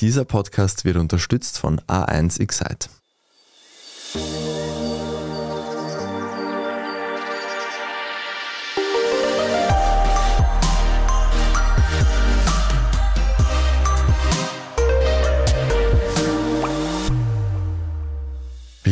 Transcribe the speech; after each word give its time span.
Dieser 0.00 0.24
Podcast 0.24 0.86
wird 0.86 0.96
unterstützt 0.96 1.58
von 1.58 1.78
A1 1.80 2.40
Excite. 2.40 2.88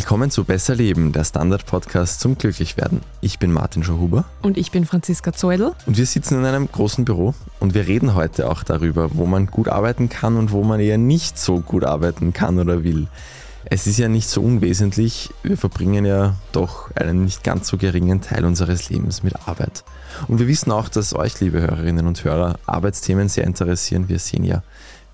Willkommen 0.08 0.30
zu 0.30 0.44
Besser 0.44 0.74
Leben, 0.74 1.12
der 1.12 1.22
Standard-Podcast 1.22 2.20
zum 2.20 2.38
Glücklichwerden. 2.38 3.02
Ich 3.20 3.38
bin 3.38 3.52
Martin 3.52 3.84
Schauhuber. 3.84 4.24
Und 4.40 4.56
ich 4.56 4.70
bin 4.70 4.86
Franziska 4.86 5.34
Zeudel. 5.34 5.74
Und 5.84 5.98
wir 5.98 6.06
sitzen 6.06 6.38
in 6.38 6.46
einem 6.46 6.72
großen 6.72 7.04
Büro 7.04 7.34
und 7.60 7.74
wir 7.74 7.86
reden 7.86 8.14
heute 8.14 8.50
auch 8.50 8.62
darüber, 8.62 9.10
wo 9.12 9.26
man 9.26 9.48
gut 9.48 9.68
arbeiten 9.68 10.08
kann 10.08 10.38
und 10.38 10.50
wo 10.50 10.64
man 10.64 10.80
eher 10.80 10.96
nicht 10.96 11.38
so 11.38 11.60
gut 11.60 11.84
arbeiten 11.84 12.32
kann 12.32 12.58
oder 12.58 12.84
will. 12.84 13.06
Es 13.66 13.86
ist 13.86 13.98
ja 13.98 14.08
nicht 14.08 14.30
so 14.30 14.40
unwesentlich, 14.40 15.28
wir 15.42 15.58
verbringen 15.58 16.06
ja 16.06 16.36
doch 16.52 16.90
einen 16.94 17.26
nicht 17.26 17.44
ganz 17.44 17.68
so 17.68 17.76
geringen 17.76 18.22
Teil 18.22 18.46
unseres 18.46 18.88
Lebens 18.88 19.22
mit 19.22 19.46
Arbeit. 19.46 19.84
Und 20.26 20.38
wir 20.38 20.48
wissen 20.48 20.72
auch, 20.72 20.88
dass 20.88 21.14
euch, 21.14 21.38
liebe 21.40 21.60
Hörerinnen 21.60 22.06
und 22.06 22.24
Hörer, 22.24 22.58
Arbeitsthemen 22.64 23.28
sehr 23.28 23.44
interessieren. 23.44 24.08
Wir 24.08 24.20
sehen 24.20 24.44
ja, 24.44 24.62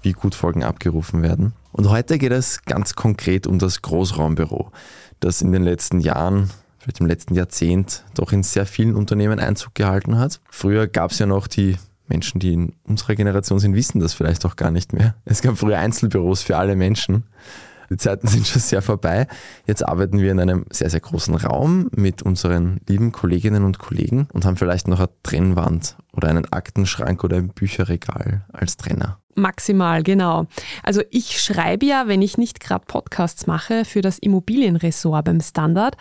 wie 0.02 0.12
gut 0.12 0.36
Folgen 0.36 0.62
abgerufen 0.62 1.24
werden. 1.24 1.52
Und 1.76 1.90
heute 1.90 2.18
geht 2.18 2.30
es 2.30 2.62
ganz 2.62 2.94
konkret 2.94 3.48
um 3.48 3.58
das 3.58 3.82
Großraumbüro, 3.82 4.70
das 5.18 5.42
in 5.42 5.50
den 5.50 5.64
letzten 5.64 5.98
Jahren, 5.98 6.50
vielleicht 6.78 7.00
im 7.00 7.06
letzten 7.06 7.34
Jahrzehnt, 7.34 8.04
doch 8.14 8.30
in 8.30 8.44
sehr 8.44 8.64
vielen 8.64 8.94
Unternehmen 8.94 9.40
Einzug 9.40 9.74
gehalten 9.74 10.16
hat. 10.16 10.40
Früher 10.48 10.86
gab 10.86 11.10
es 11.10 11.18
ja 11.18 11.26
noch 11.26 11.48
die 11.48 11.76
Menschen, 12.06 12.38
die 12.38 12.52
in 12.52 12.74
unserer 12.84 13.16
Generation 13.16 13.58
sind, 13.58 13.74
wissen 13.74 13.98
das 13.98 14.14
vielleicht 14.14 14.46
auch 14.46 14.54
gar 14.54 14.70
nicht 14.70 14.92
mehr. 14.92 15.16
Es 15.24 15.42
gab 15.42 15.58
früher 15.58 15.78
Einzelbüros 15.78 16.42
für 16.42 16.56
alle 16.56 16.76
Menschen. 16.76 17.24
Die 17.90 17.96
Zeiten 17.96 18.26
sind 18.26 18.46
schon 18.46 18.60
sehr 18.60 18.82
vorbei. 18.82 19.26
Jetzt 19.66 19.86
arbeiten 19.86 20.20
wir 20.20 20.30
in 20.30 20.40
einem 20.40 20.66
sehr, 20.70 20.90
sehr 20.90 21.00
großen 21.00 21.34
Raum 21.34 21.90
mit 21.94 22.22
unseren 22.22 22.80
lieben 22.88 23.12
Kolleginnen 23.12 23.64
und 23.64 23.78
Kollegen 23.78 24.28
und 24.32 24.44
haben 24.44 24.56
vielleicht 24.56 24.88
noch 24.88 24.98
eine 24.98 25.08
Trennwand 25.22 25.96
oder 26.12 26.28
einen 26.28 26.50
Aktenschrank 26.52 27.24
oder 27.24 27.36
ein 27.36 27.48
Bücherregal 27.48 28.44
als 28.52 28.76
Trenner. 28.76 29.18
Maximal, 29.36 30.02
genau. 30.02 30.46
Also 30.82 31.02
ich 31.10 31.40
schreibe 31.40 31.86
ja, 31.86 32.06
wenn 32.06 32.22
ich 32.22 32.38
nicht 32.38 32.60
gerade 32.60 32.84
Podcasts 32.86 33.46
mache, 33.46 33.84
für 33.84 34.00
das 34.00 34.18
Immobilienressort 34.18 35.24
beim 35.24 35.40
Standard. 35.40 35.96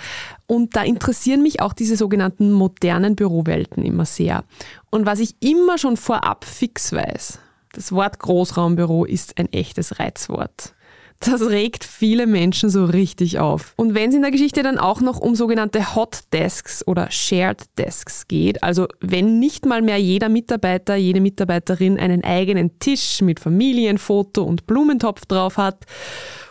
Und 0.45 0.75
da 0.75 0.83
interessieren 0.83 1.41
mich 1.41 1.61
auch 1.61 1.73
diese 1.73 1.97
sogenannten 1.97 2.51
modernen 2.51 3.15
Bürowelten 3.15 3.83
immer 3.83 4.05
sehr. 4.05 4.43
Und 4.91 5.05
was 5.05 5.19
ich 5.19 5.35
immer 5.39 5.77
schon 5.77 5.97
vorab 5.97 6.45
fix 6.45 6.93
weiß, 6.93 7.39
das 7.73 7.91
Wort 7.91 8.19
Großraumbüro 8.19 9.05
ist 9.05 9.39
ein 9.39 9.51
echtes 9.51 9.99
Reizwort. 9.99 10.75
Das 11.31 11.41
regt 11.41 11.83
viele 11.83 12.27
Menschen 12.27 12.69
so 12.69 12.85
richtig 12.85 13.39
auf. 13.39 13.73
Und 13.77 13.95
wenn 13.95 14.09
es 14.09 14.16
in 14.16 14.21
der 14.21 14.31
Geschichte 14.31 14.61
dann 14.61 14.77
auch 14.77 15.02
noch 15.02 15.19
um 15.19 15.35
sogenannte 15.35 15.95
Hot 15.95 16.19
Desks 16.33 16.85
oder 16.85 17.09
Shared 17.11 17.63
Desks 17.77 18.27
geht, 18.27 18.61
also 18.61 18.88
wenn 18.99 19.39
nicht 19.39 19.66
mal 19.66 19.81
mehr 19.81 19.97
jeder 19.97 20.27
Mitarbeiter, 20.27 20.95
jede 20.95 21.21
Mitarbeiterin 21.21 21.97
einen 21.97 22.23
eigenen 22.23 22.77
Tisch 22.79 23.21
mit 23.21 23.39
Familienfoto 23.39 24.44
und 24.44 24.67
Blumentopf 24.67 25.25
drauf 25.25 25.57
hat, 25.57 25.85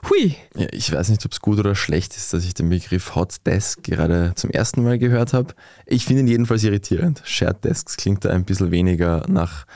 hui. 0.09 0.34
Ja, 0.56 0.67
ich 0.73 0.93
weiß 0.93 1.11
nicht, 1.11 1.25
ob 1.27 1.33
es 1.33 1.41
gut 1.41 1.59
oder 1.59 1.75
schlecht 1.75 2.17
ist, 2.17 2.33
dass 2.33 2.45
ich 2.45 2.55
den 2.55 2.70
Begriff 2.70 3.15
Hot 3.15 3.37
Desk 3.47 3.83
gerade 3.83 4.33
zum 4.37 4.50
ersten 4.50 4.83
Mal 4.83 4.98
gehört 4.98 5.33
habe. 5.33 5.55
Ich 5.87 6.06
finde 6.06 6.23
ihn 6.23 6.28
jedenfalls 6.28 6.65
irritierend. 6.65 7.20
Shared 7.25 7.65
Desks 7.65 7.97
klingt 7.97 8.25
da 8.25 8.31
ein 8.31 8.45
bisschen 8.45 8.70
weniger 8.70 9.25
nach 9.28 9.67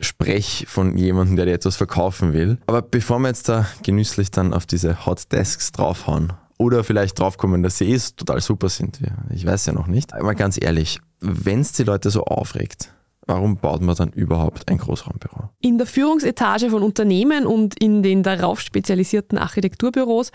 Sprech 0.00 0.66
von 0.68 0.96
jemandem, 0.96 1.36
der 1.36 1.46
dir 1.46 1.52
etwas 1.52 1.76
verkaufen 1.76 2.32
will. 2.32 2.58
Aber 2.66 2.82
bevor 2.82 3.18
wir 3.18 3.28
jetzt 3.28 3.48
da 3.48 3.66
genüsslich 3.82 4.30
dann 4.30 4.54
auf 4.54 4.66
diese 4.66 5.06
Hot 5.06 5.30
Desks 5.32 5.72
draufhauen 5.72 6.32
oder 6.58 6.84
vielleicht 6.84 7.18
draufkommen, 7.18 7.62
dass 7.62 7.78
sie 7.78 7.92
eh 7.92 7.98
total 8.16 8.40
super 8.40 8.68
sind, 8.68 9.00
ich 9.34 9.46
weiß 9.46 9.66
ja 9.66 9.72
noch 9.72 9.86
nicht. 9.86 10.14
Aber 10.14 10.34
ganz 10.34 10.58
ehrlich, 10.60 11.00
wenn 11.20 11.60
es 11.60 11.72
die 11.72 11.84
Leute 11.84 12.10
so 12.10 12.24
aufregt, 12.24 12.92
Warum 13.30 13.58
baut 13.58 13.80
man 13.80 13.94
dann 13.94 14.10
überhaupt 14.10 14.68
ein 14.68 14.78
Großraumbüro? 14.78 15.50
In 15.60 15.78
der 15.78 15.86
Führungsetage 15.86 16.68
von 16.68 16.82
Unternehmen 16.82 17.46
und 17.46 17.80
in 17.80 18.02
den 18.02 18.24
darauf 18.24 18.60
spezialisierten 18.60 19.38
Architekturbüros 19.38 20.32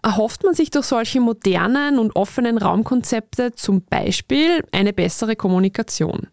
erhofft 0.00 0.44
man 0.44 0.54
sich 0.54 0.70
durch 0.70 0.86
solche 0.86 1.20
modernen 1.20 1.98
und 1.98 2.14
offenen 2.14 2.56
Raumkonzepte 2.56 3.52
zum 3.56 3.82
Beispiel 3.82 4.62
eine 4.70 4.92
bessere 4.92 5.34
Kommunikation. 5.34 6.28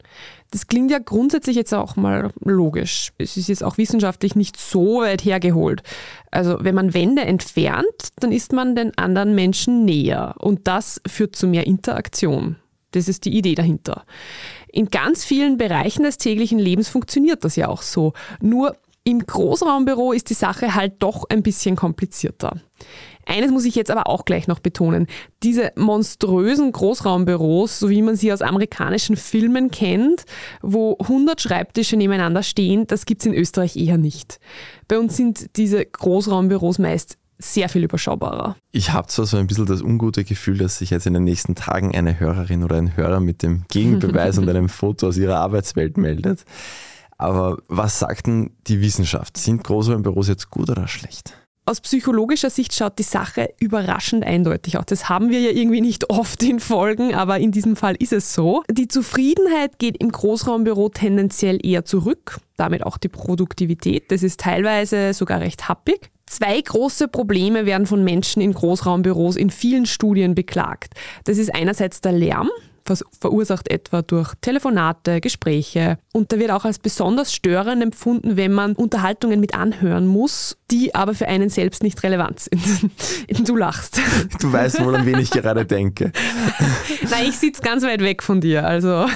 Das 0.53 0.67
klingt 0.67 0.91
ja 0.91 0.99
grundsätzlich 0.99 1.55
jetzt 1.55 1.73
auch 1.73 1.95
mal 1.95 2.29
logisch. 2.41 3.11
Es 3.17 3.37
ist 3.37 3.49
jetzt 3.49 3.63
auch 3.63 3.79
wissenschaftlich 3.79 4.35
nicht 4.35 4.55
so 4.55 5.01
weit 5.01 5.25
hergeholt. 5.25 5.81
Also 6.29 6.57
wenn 6.61 6.75
man 6.75 6.93
Wände 6.93 7.23
entfernt, 7.23 8.11
dann 8.19 8.31
ist 8.31 8.53
man 8.53 8.75
den 8.75 8.95
anderen 8.95 9.33
Menschen 9.33 9.83
näher 9.83 10.35
und 10.37 10.67
das 10.67 11.01
führt 11.07 11.35
zu 11.35 11.47
mehr 11.47 11.65
Interaktion. 11.65 12.57
Das 12.91 13.07
ist 13.07 13.25
die 13.25 13.35
Idee 13.35 13.55
dahinter. 13.55 14.05
In 14.67 14.89
ganz 14.91 15.25
vielen 15.25 15.57
Bereichen 15.57 16.03
des 16.03 16.19
täglichen 16.19 16.59
Lebens 16.59 16.87
funktioniert 16.87 17.43
das 17.43 17.55
ja 17.55 17.67
auch 17.67 17.81
so. 17.81 18.13
Nur 18.39 18.77
im 19.03 19.25
Großraumbüro 19.25 20.11
ist 20.11 20.29
die 20.29 20.35
Sache 20.35 20.75
halt 20.75 20.93
doch 20.99 21.25
ein 21.29 21.41
bisschen 21.41 21.75
komplizierter. 21.75 22.61
Eines 23.25 23.51
muss 23.51 23.66
ich 23.66 23.75
jetzt 23.75 23.91
aber 23.91 24.07
auch 24.07 24.25
gleich 24.25 24.47
noch 24.47 24.59
betonen. 24.59 25.07
Diese 25.44 25.72
monströsen 25.75 26.72
Großraumbüros, 26.72 27.79
so 27.79 27.89
wie 27.89 28.01
man 28.01 28.16
sie 28.16 28.34
aus 28.34 28.41
amerikanischen 28.41 29.16
Filmen 29.16 29.72
kennt, 29.72 30.25
wo 30.61 30.97
100 31.00 31.41
Schreibtische 31.41 31.97
nebeneinander 31.97 32.44
stehen, 32.44 32.88
das 32.88 33.06
gibt 33.06 33.22
es 33.22 33.25
in 33.28 33.33
Österreich 33.33 33.75
eher 33.75 33.97
nicht. 33.97 34.39
Bei 34.88 35.00
uns 35.00 35.17
sind 35.17 35.56
diese 35.56 35.85
Großraumbüros 35.85 36.79
meist 36.79 37.17
sehr 37.39 37.69
viel 37.69 37.83
überschaubarer. 37.83 38.56
Ich 38.72 38.91
habe 38.91 39.07
zwar 39.07 39.25
so 39.25 39.38
ein 39.38 39.47
bisschen 39.47 39.66
das 39.66 39.81
ungute 39.81 40.23
Gefühl, 40.23 40.57
dass 40.57 40.78
sich 40.78 40.91
jetzt 40.91 41.07
in 41.07 41.13
den 41.13 41.23
nächsten 41.23 41.56
Tagen 41.56 41.95
eine 41.95 42.19
Hörerin 42.19 42.63
oder 42.63 42.78
ein 42.78 42.95
Hörer 42.95 43.19
mit 43.19 43.44
dem 43.44 43.66
Gegenbeweis 43.69 44.38
und 44.38 44.50
einem 44.50 44.69
Foto 44.69 45.07
aus 45.07 45.17
ihrer 45.17 45.38
Arbeitswelt 45.38 45.97
meldet. 45.97 46.45
Aber 47.17 47.57
was 47.67 48.00
sagt 48.00 48.28
denn 48.28 48.51
die 48.67 48.81
Wissenschaft? 48.81 49.38
Sind 49.38 49.63
Großraumbüros 49.63 50.28
jetzt 50.28 50.50
gut 50.50 50.69
oder 50.69 50.88
schlecht? 50.88 51.38
Aus 51.66 51.79
psychologischer 51.79 52.50
Sicht 52.50 52.74
schaut 52.74 53.00
die 53.00 53.03
Sache 53.03 53.53
überraschend 53.57 54.25
eindeutig 54.25 54.78
aus. 54.78 54.84
Das 54.88 55.07
haben 55.07 55.29
wir 55.29 55.40
ja 55.40 55.51
irgendwie 55.51 55.79
nicht 55.79 56.09
oft 56.09 56.44
in 56.44 56.59
Folgen, 56.59 57.16
aber 57.16 57.40
in 57.40 57.51
diesem 57.51 57.78
Fall 57.78 57.96
ist 57.97 58.12
es 58.12 58.34
so. 58.34 58.63
Die 58.69 58.90
Zufriedenheit 58.90 59.79
geht 59.79 59.96
im 60.01 60.12
Großraumbüro 60.12 60.90
tendenziell 60.90 61.66
eher 61.66 61.85
zurück, 61.85 62.41
damit 62.57 62.85
auch 62.85 62.97
die 62.97 63.07
Produktivität. 63.07 64.12
Das 64.12 64.24
ist 64.24 64.41
teilweise 64.41 65.13
sogar 65.13 65.40
recht 65.40 65.69
happig. 65.69 66.12
Zwei 66.25 66.59
große 66.59 67.07
Probleme 67.07 67.66
werden 67.66 67.88
von 67.88 68.03
Menschen 68.03 68.41
in 68.41 68.53
Großraumbüros 68.53 69.38
in 69.38 69.50
vielen 69.50 69.85
Studien 69.85 70.35
beklagt. 70.35 70.95
Das 71.24 71.38
ist 71.38 71.56
einerseits 71.56 72.01
der 72.01 72.12
Lärm, 72.12 72.50
verursacht 73.19 73.69
etwa 73.69 74.01
durch 74.01 74.33
Telefonate, 74.41 75.21
Gespräche. 75.21 75.97
Und 76.11 76.31
da 76.31 76.39
wird 76.39 76.51
auch 76.51 76.66
als 76.66 76.79
besonders 76.79 77.33
störend 77.33 77.81
empfunden, 77.81 78.38
wenn 78.38 78.53
man 78.53 78.73
Unterhaltungen 78.73 79.39
mit 79.39 79.55
anhören 79.55 80.05
muss, 80.05 80.57
die 80.69 80.94
aber 80.94 81.13
für 81.13 81.27
einen 81.27 81.49
selbst 81.49 81.83
nicht 81.83 82.03
relevant 82.03 82.39
sind. 82.39 82.91
Du 83.47 83.55
lachst. 83.55 83.99
Du 84.39 84.51
weißt 84.51 84.83
wohl, 84.83 84.95
an 84.95 85.05
wen 85.05 85.19
ich 85.19 85.29
gerade 85.29 85.66
denke. 85.66 86.11
Nein, 87.09 87.25
ich 87.27 87.38
sitze 87.38 87.61
ganz 87.61 87.83
weit 87.83 88.01
weg 88.01 88.23
von 88.23 88.41
dir. 88.41 88.66
Also. 88.66 89.07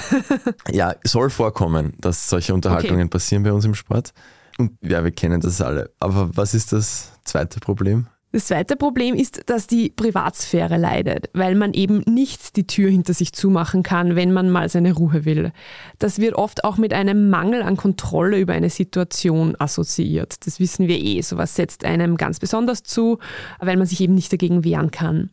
Ja, 0.70 0.94
soll 1.04 1.30
vorkommen, 1.30 1.94
dass 1.98 2.28
solche 2.28 2.54
Unterhaltungen 2.54 3.02
okay. 3.02 3.10
passieren 3.10 3.42
bei 3.42 3.52
uns 3.52 3.64
im 3.64 3.74
Sport. 3.74 4.12
Und 4.58 4.72
ja, 4.82 5.04
wir 5.04 5.12
kennen 5.12 5.40
das 5.40 5.60
alle. 5.60 5.90
Aber 6.00 6.30
was 6.36 6.54
ist 6.54 6.72
das 6.72 7.12
zweite 7.24 7.60
Problem? 7.60 8.06
Das 8.30 8.48
zweite 8.48 8.76
Problem 8.76 9.14
ist, 9.14 9.48
dass 9.48 9.66
die 9.66 9.88
Privatsphäre 9.88 10.76
leidet, 10.76 11.30
weil 11.32 11.54
man 11.54 11.72
eben 11.72 12.02
nicht 12.06 12.56
die 12.56 12.66
Tür 12.66 12.90
hinter 12.90 13.14
sich 13.14 13.32
zumachen 13.32 13.82
kann, 13.82 14.16
wenn 14.16 14.32
man 14.32 14.50
mal 14.50 14.68
seine 14.68 14.92
Ruhe 14.92 15.24
will. 15.24 15.50
Das 15.98 16.18
wird 16.18 16.34
oft 16.34 16.62
auch 16.62 16.76
mit 16.76 16.92
einem 16.92 17.30
Mangel 17.30 17.62
an 17.62 17.78
Kontrolle 17.78 18.38
über 18.38 18.52
eine 18.52 18.68
Situation 18.68 19.56
assoziiert. 19.58 20.46
Das 20.46 20.60
wissen 20.60 20.88
wir 20.88 20.98
eh. 20.98 21.22
Sowas 21.22 21.54
setzt 21.54 21.86
einem 21.86 22.18
ganz 22.18 22.38
besonders 22.38 22.82
zu, 22.82 23.18
weil 23.60 23.78
man 23.78 23.86
sich 23.86 24.02
eben 24.02 24.14
nicht 24.14 24.30
dagegen 24.30 24.62
wehren 24.62 24.90
kann. 24.90 25.30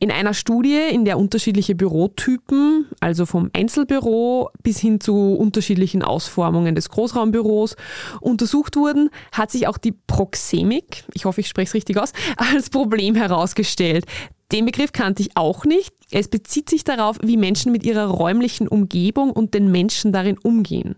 In 0.00 0.10
einer 0.10 0.32
Studie, 0.32 0.80
in 0.90 1.04
der 1.04 1.18
unterschiedliche 1.18 1.74
Bürotypen, 1.74 2.86
also 3.00 3.26
vom 3.26 3.50
Einzelbüro 3.52 4.48
bis 4.62 4.78
hin 4.78 5.00
zu 5.00 5.34
unterschiedlichen 5.34 6.02
Ausformungen 6.02 6.74
des 6.74 6.88
Großraumbüros 6.88 7.76
untersucht 8.22 8.76
wurden, 8.76 9.10
hat 9.32 9.50
sich 9.50 9.66
auch 9.66 9.76
die 9.76 9.92
Proxemik, 9.92 11.04
ich 11.12 11.26
hoffe, 11.26 11.42
ich 11.42 11.48
spreche 11.48 11.68
es 11.68 11.74
richtig 11.74 11.98
aus, 11.98 12.14
als 12.38 12.70
Problem 12.70 13.14
herausgestellt. 13.14 14.06
Den 14.50 14.64
Begriff 14.64 14.92
kannte 14.92 15.22
ich 15.22 15.36
auch 15.36 15.64
nicht. 15.64 15.92
Es 16.10 16.28
bezieht 16.28 16.70
sich 16.70 16.84
darauf, 16.84 17.18
wie 17.22 17.36
Menschen 17.36 17.70
mit 17.70 17.84
ihrer 17.84 18.06
räumlichen 18.06 18.66
Umgebung 18.66 19.30
und 19.30 19.52
den 19.52 19.70
Menschen 19.70 20.12
darin 20.12 20.38
umgehen. 20.38 20.96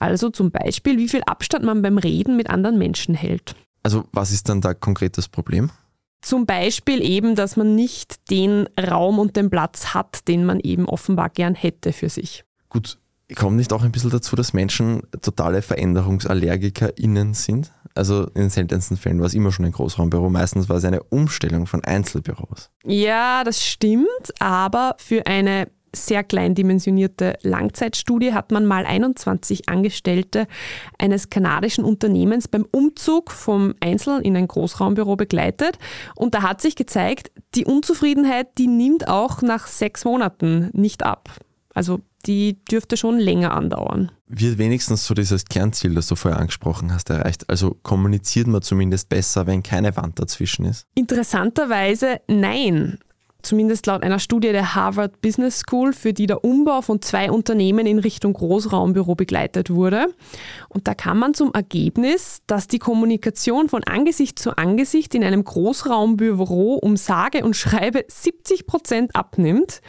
Also 0.00 0.30
zum 0.30 0.50
Beispiel, 0.50 0.98
wie 0.98 1.08
viel 1.08 1.22
Abstand 1.24 1.64
man 1.64 1.82
beim 1.82 1.98
Reden 1.98 2.36
mit 2.36 2.50
anderen 2.50 2.78
Menschen 2.78 3.14
hält. 3.14 3.54
Also 3.82 4.04
was 4.12 4.32
ist 4.32 4.48
dann 4.48 4.60
da 4.60 4.74
konkret 4.74 5.16
das 5.18 5.28
Problem? 5.28 5.70
Zum 6.20 6.46
Beispiel 6.46 7.02
eben, 7.02 7.34
dass 7.34 7.56
man 7.56 7.76
nicht 7.76 8.30
den 8.30 8.68
Raum 8.78 9.18
und 9.18 9.36
den 9.36 9.50
Platz 9.50 9.94
hat, 9.94 10.26
den 10.28 10.44
man 10.44 10.60
eben 10.60 10.86
offenbar 10.86 11.30
gern 11.30 11.54
hätte 11.54 11.92
für 11.92 12.08
sich. 12.08 12.44
Gut, 12.68 12.98
kommt 13.36 13.56
nicht 13.56 13.72
auch 13.72 13.82
ein 13.82 13.92
bisschen 13.92 14.10
dazu, 14.10 14.36
dass 14.36 14.52
Menschen 14.52 15.02
totale 15.22 15.62
VeränderungsallergikerInnen 15.62 17.34
sind? 17.34 17.72
Also 17.94 18.24
in 18.28 18.42
den 18.42 18.50
seltensten 18.50 18.96
Fällen 18.96 19.18
war 19.18 19.26
es 19.26 19.34
immer 19.34 19.52
schon 19.52 19.64
ein 19.64 19.72
Großraumbüro. 19.72 20.30
Meistens 20.30 20.68
war 20.68 20.76
es 20.76 20.84
eine 20.84 21.02
Umstellung 21.04 21.66
von 21.66 21.84
Einzelbüros. 21.84 22.70
Ja, 22.84 23.42
das 23.44 23.64
stimmt, 23.64 24.06
aber 24.38 24.94
für 24.98 25.26
eine 25.26 25.68
sehr 25.94 26.22
klein 26.22 26.54
dimensionierte 26.54 27.36
Langzeitstudie 27.42 28.32
hat 28.32 28.52
man 28.52 28.64
mal 28.64 28.86
21 28.86 29.68
Angestellte 29.68 30.46
eines 30.98 31.30
kanadischen 31.30 31.84
Unternehmens 31.84 32.48
beim 32.48 32.64
Umzug 32.70 33.30
vom 33.30 33.74
Einzel- 33.80 34.20
in 34.20 34.36
ein 34.36 34.46
Großraumbüro 34.46 35.16
begleitet. 35.16 35.78
Und 36.14 36.34
da 36.34 36.42
hat 36.42 36.60
sich 36.60 36.76
gezeigt, 36.76 37.32
die 37.56 37.64
Unzufriedenheit, 37.64 38.56
die 38.58 38.68
nimmt 38.68 39.08
auch 39.08 39.42
nach 39.42 39.66
sechs 39.66 40.04
Monaten 40.04 40.70
nicht 40.72 41.04
ab. 41.04 41.28
Also 41.74 42.00
die 42.26 42.62
dürfte 42.64 42.96
schon 42.96 43.18
länger 43.18 43.52
andauern. 43.52 44.12
Wird 44.26 44.58
wenigstens 44.58 45.06
so 45.06 45.14
dieses 45.14 45.44
Kernziel, 45.44 45.94
das 45.94 46.08
du 46.08 46.16
vorher 46.16 46.40
angesprochen 46.40 46.92
hast, 46.92 47.10
erreicht? 47.10 47.48
Also 47.48 47.76
kommuniziert 47.82 48.46
man 48.46 48.62
zumindest 48.62 49.08
besser, 49.08 49.46
wenn 49.46 49.62
keine 49.62 49.96
Wand 49.96 50.18
dazwischen 50.18 50.64
ist? 50.64 50.86
Interessanterweise 50.94 52.20
nein 52.28 52.98
zumindest 53.42 53.86
laut 53.86 54.02
einer 54.02 54.18
Studie 54.18 54.52
der 54.52 54.74
Harvard 54.74 55.20
Business 55.20 55.60
School, 55.60 55.92
für 55.92 56.12
die 56.12 56.26
der 56.26 56.44
Umbau 56.44 56.82
von 56.82 57.02
zwei 57.02 57.30
Unternehmen 57.30 57.86
in 57.86 57.98
Richtung 57.98 58.32
Großraumbüro 58.32 59.14
begleitet 59.14 59.70
wurde. 59.70 60.06
Und 60.68 60.88
da 60.88 60.94
kam 60.94 61.18
man 61.18 61.34
zum 61.34 61.52
Ergebnis, 61.52 62.42
dass 62.46 62.68
die 62.68 62.78
Kommunikation 62.78 63.68
von 63.68 63.84
Angesicht 63.84 64.38
zu 64.38 64.56
Angesicht 64.56 65.14
in 65.14 65.24
einem 65.24 65.44
Großraumbüro 65.44 66.74
um 66.74 66.96
sage 66.96 67.44
und 67.44 67.56
schreibe 67.56 68.04
70 68.08 68.66
Prozent 68.66 69.16
abnimmt 69.16 69.80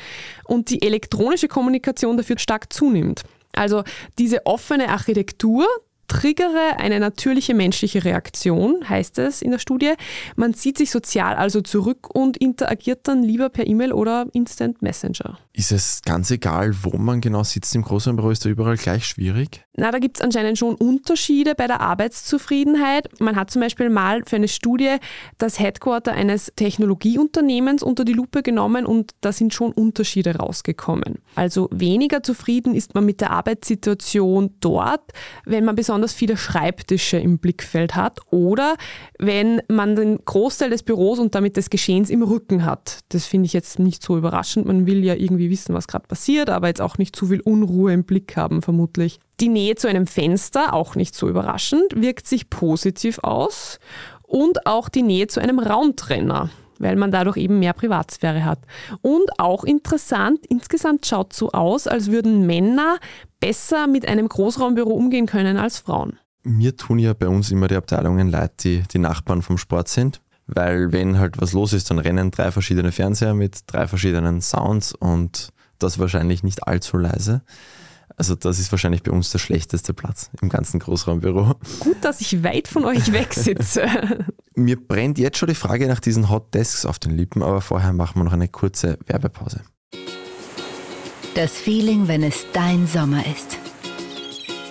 und 0.46 0.70
die 0.70 0.82
elektronische 0.82 1.48
Kommunikation 1.48 2.18
dafür 2.18 2.38
stark 2.38 2.72
zunimmt. 2.74 3.24
Also 3.54 3.84
diese 4.18 4.46
offene 4.46 4.90
Architektur, 4.90 5.66
triggere 6.12 6.78
eine 6.78 7.00
natürliche 7.00 7.54
menschliche 7.54 8.04
Reaktion, 8.04 8.88
heißt 8.90 9.18
es 9.20 9.42
in 9.42 9.52
der 9.52 9.60
Studie. 9.60 9.94
Man 10.36 10.54
zieht 10.54 10.78
sich 10.78 10.92
sozial 10.92 11.36
also 11.36 11.62
zurück 11.62 12.14
und 12.14 12.36
interagiert 12.36 13.08
dann 13.08 13.24
lieber 13.24 13.48
per 13.48 13.66
E-Mail 13.66 13.94
oder 13.94 14.28
Instant 14.34 14.82
Messenger. 14.82 15.40
Ist 15.54 15.74
es 15.74 16.02
ganz 16.04 16.32
egal, 16.32 16.74
wo 16.84 16.98
man 16.98 17.20
genau 17.20 17.44
sitzt 17.44 17.76
im 17.76 17.82
Großraumbüro? 17.82 18.32
Ist 18.32 18.46
da 18.46 18.50
überall 18.50 18.78
gleich 18.78 19.06
schwierig? 19.06 19.66
Na, 19.76 19.92
da 19.92 20.00
gibt 20.00 20.18
es 20.18 20.22
anscheinend 20.22 20.58
schon 20.58 20.76
Unterschiede 20.76 21.56
bei 21.56 21.68
der 21.68 21.82
Arbeitszufriedenheit. 21.82 23.10
Man 23.20 23.36
hat 23.36 23.52
zum 23.52 23.62
Beispiel 23.62 23.90
mal 23.90 24.24
für 24.26 24.38
eine 24.38 24.48
Studie 24.48 24.96
das 25.38 25.60
Headquarter 25.60 26.14
eines 26.14 26.54
Technologieunternehmens 26.56 27.84
unter 27.84 28.06
die 28.06 28.14
Lupe 28.14 28.44
genommen 28.44 28.86
und 28.86 29.12
da 29.20 29.34
sind 29.34 29.54
schon 29.54 29.74
Unterschiede 29.74 30.36
rausgekommen. 30.36 31.20
Also 31.36 31.68
weniger 31.72 32.24
zufrieden 32.24 32.74
ist 32.74 32.96
man 32.96 33.06
mit 33.06 33.20
der 33.20 33.32
Arbeitssituation 33.32 34.56
dort, 34.62 35.12
wenn 35.46 35.66
man 35.66 35.76
besonders 35.76 36.14
viele 36.14 36.38
Schreibtische 36.38 37.18
im 37.18 37.40
Blickfeld 37.40 37.96
hat 37.96 38.20
oder 38.30 38.76
wenn 39.20 39.62
man 39.68 39.96
den 39.96 40.20
Großteil 40.24 40.70
des 40.70 40.84
Büros 40.84 41.20
und 41.20 41.36
damit 41.36 41.58
des 41.58 41.70
Geschehens 41.70 42.10
im 42.10 42.24
Rücken 42.24 42.66
hat. 42.66 43.00
Das 43.10 43.26
finde 43.26 43.48
ich 43.48 43.54
jetzt 43.54 43.80
nicht 43.80 44.04
so 44.04 44.18
überraschend. 44.18 44.66
Man 44.66 44.86
will 44.86 45.04
ja 45.04 45.16
irgendwie 45.16 45.41
wissen, 45.50 45.74
was 45.74 45.88
gerade 45.88 46.08
passiert, 46.08 46.50
aber 46.50 46.68
jetzt 46.68 46.82
auch 46.82 46.98
nicht 46.98 47.16
zu 47.16 47.28
viel 47.28 47.42
Unruhe 47.42 47.94
im 47.94 48.04
Blick 48.04 48.36
haben, 48.38 48.62
vermutlich. 48.62 49.20
Die 49.40 49.50
Nähe 49.50 49.76
zu 49.76 49.88
einem 49.88 50.08
Fenster, 50.08 50.74
auch 50.74 50.96
nicht 50.96 51.16
so 51.16 51.28
überraschend, 51.28 51.94
wirkt 51.96 52.28
sich 52.28 52.50
positiv 52.50 53.20
aus. 53.24 53.80
Und 54.22 54.66
auch 54.66 54.88
die 54.88 55.04
Nähe 55.04 55.28
zu 55.28 55.42
einem 55.42 55.60
Raumtrenner, 55.60 56.50
weil 56.80 56.96
man 56.96 57.12
dadurch 57.12 57.38
eben 57.38 57.60
mehr 57.60 57.74
Privatsphäre 57.74 58.46
hat. 58.46 58.60
Und 59.02 59.40
auch 59.40 59.64
interessant, 59.64 60.46
insgesamt 60.48 61.06
schaut 61.06 61.34
so 61.34 61.52
aus, 61.52 61.88
als 61.88 62.12
würden 62.12 62.46
Männer 62.46 62.98
besser 63.40 63.88
mit 63.88 64.08
einem 64.08 64.30
Großraumbüro 64.30 64.92
umgehen 64.92 65.26
können 65.26 65.58
als 65.58 65.80
Frauen. 65.80 66.18
Mir 66.44 66.76
tun 66.76 66.98
ja 66.98 67.14
bei 67.14 67.28
uns 67.28 67.52
immer 67.52 67.68
die 67.68 67.76
Abteilungen 67.76 68.30
leid, 68.30 68.64
die 68.64 68.84
die 68.92 69.00
Nachbarn 69.00 69.42
vom 69.42 69.58
Sport 69.58 69.90
sind. 69.90 70.22
Weil 70.54 70.92
wenn 70.92 71.18
halt 71.18 71.42
was 71.42 71.54
los 71.54 71.74
ist, 71.74 71.90
dann 71.90 72.00
rennen 72.00 72.32
drei 72.32 72.52
verschiedene 72.52 72.92
Fernseher 72.92 73.34
mit 73.34 73.60
drei 73.68 73.88
verschiedenen 73.88 74.42
Sounds 74.42 74.94
und 74.94 75.54
das 75.80 75.98
wahrscheinlich 75.98 76.44
nicht 76.44 76.68
allzu 76.68 76.98
leise. 76.98 77.42
Also 78.18 78.36
das 78.36 78.60
ist 78.60 78.72
wahrscheinlich 78.72 79.04
bei 79.04 79.12
uns 79.12 79.32
der 79.32 79.40
schlechteste 79.40 79.94
Platz 79.94 80.30
im 80.42 80.50
ganzen 80.50 80.80
Großraumbüro. 80.80 81.56
Gut, 81.80 81.98
dass 82.02 82.22
ich 82.22 82.44
weit 82.44 82.68
von 82.68 82.86
euch 82.86 83.12
weg 83.14 83.34
sitze. 83.34 83.86
Mir 84.56 84.76
brennt 84.76 85.18
jetzt 85.18 85.38
schon 85.38 85.50
die 85.50 85.56
Frage 85.56 85.88
nach 85.88 86.02
diesen 86.02 86.30
Hot 86.30 86.54
Desks 86.54 86.86
auf 86.86 87.00
den 87.00 87.12
Lippen, 87.12 87.42
aber 87.42 87.62
vorher 87.62 87.94
machen 87.94 88.20
wir 88.20 88.26
noch 88.26 88.34
eine 88.34 88.50
kurze 88.50 89.00
Werbepause. 89.08 89.62
Das 91.36 91.54
Feeling, 91.54 92.10
wenn 92.10 92.24
es 92.24 92.46
dein 92.52 92.86
Sommer 92.88 93.24
ist. 93.26 93.58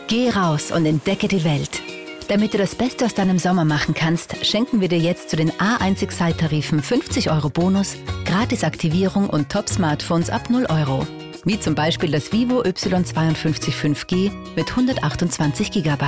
Geh 0.07 0.29
raus 0.29 0.71
und 0.71 0.85
entdecke 0.85 1.27
die 1.27 1.43
Welt. 1.43 1.83
Damit 2.31 2.55
du 2.55 2.59
das 2.59 2.77
Beste 2.77 3.05
aus 3.05 3.15
deinem 3.15 3.39
Sommer 3.39 3.65
machen 3.65 3.93
kannst, 3.93 4.47
schenken 4.47 4.81
wir 4.81 4.89
dir 4.89 5.01
jetzt 5.01 5.31
zu 5.31 5.37
den 5.37 5.51
A1 5.51 6.01
Excite-Tarifen 6.01 6.81
50 6.81 7.29
Euro 7.31 7.51
Bonus, 7.51 7.97
Gratis-Aktivierung 8.25 9.29
und 9.29 9.51
Top-Smartphones 9.51 10.31
ab 10.31 10.49
0 10.49 10.67
Euro 10.71 11.07
wie 11.45 11.59
zum 11.59 11.75
Beispiel 11.75 12.11
das 12.11 12.33
Vivo 12.33 12.63
Y52 12.63 13.73
5G 13.73 14.31
mit 14.57 14.71
128 14.71 15.71
GB. 15.71 16.05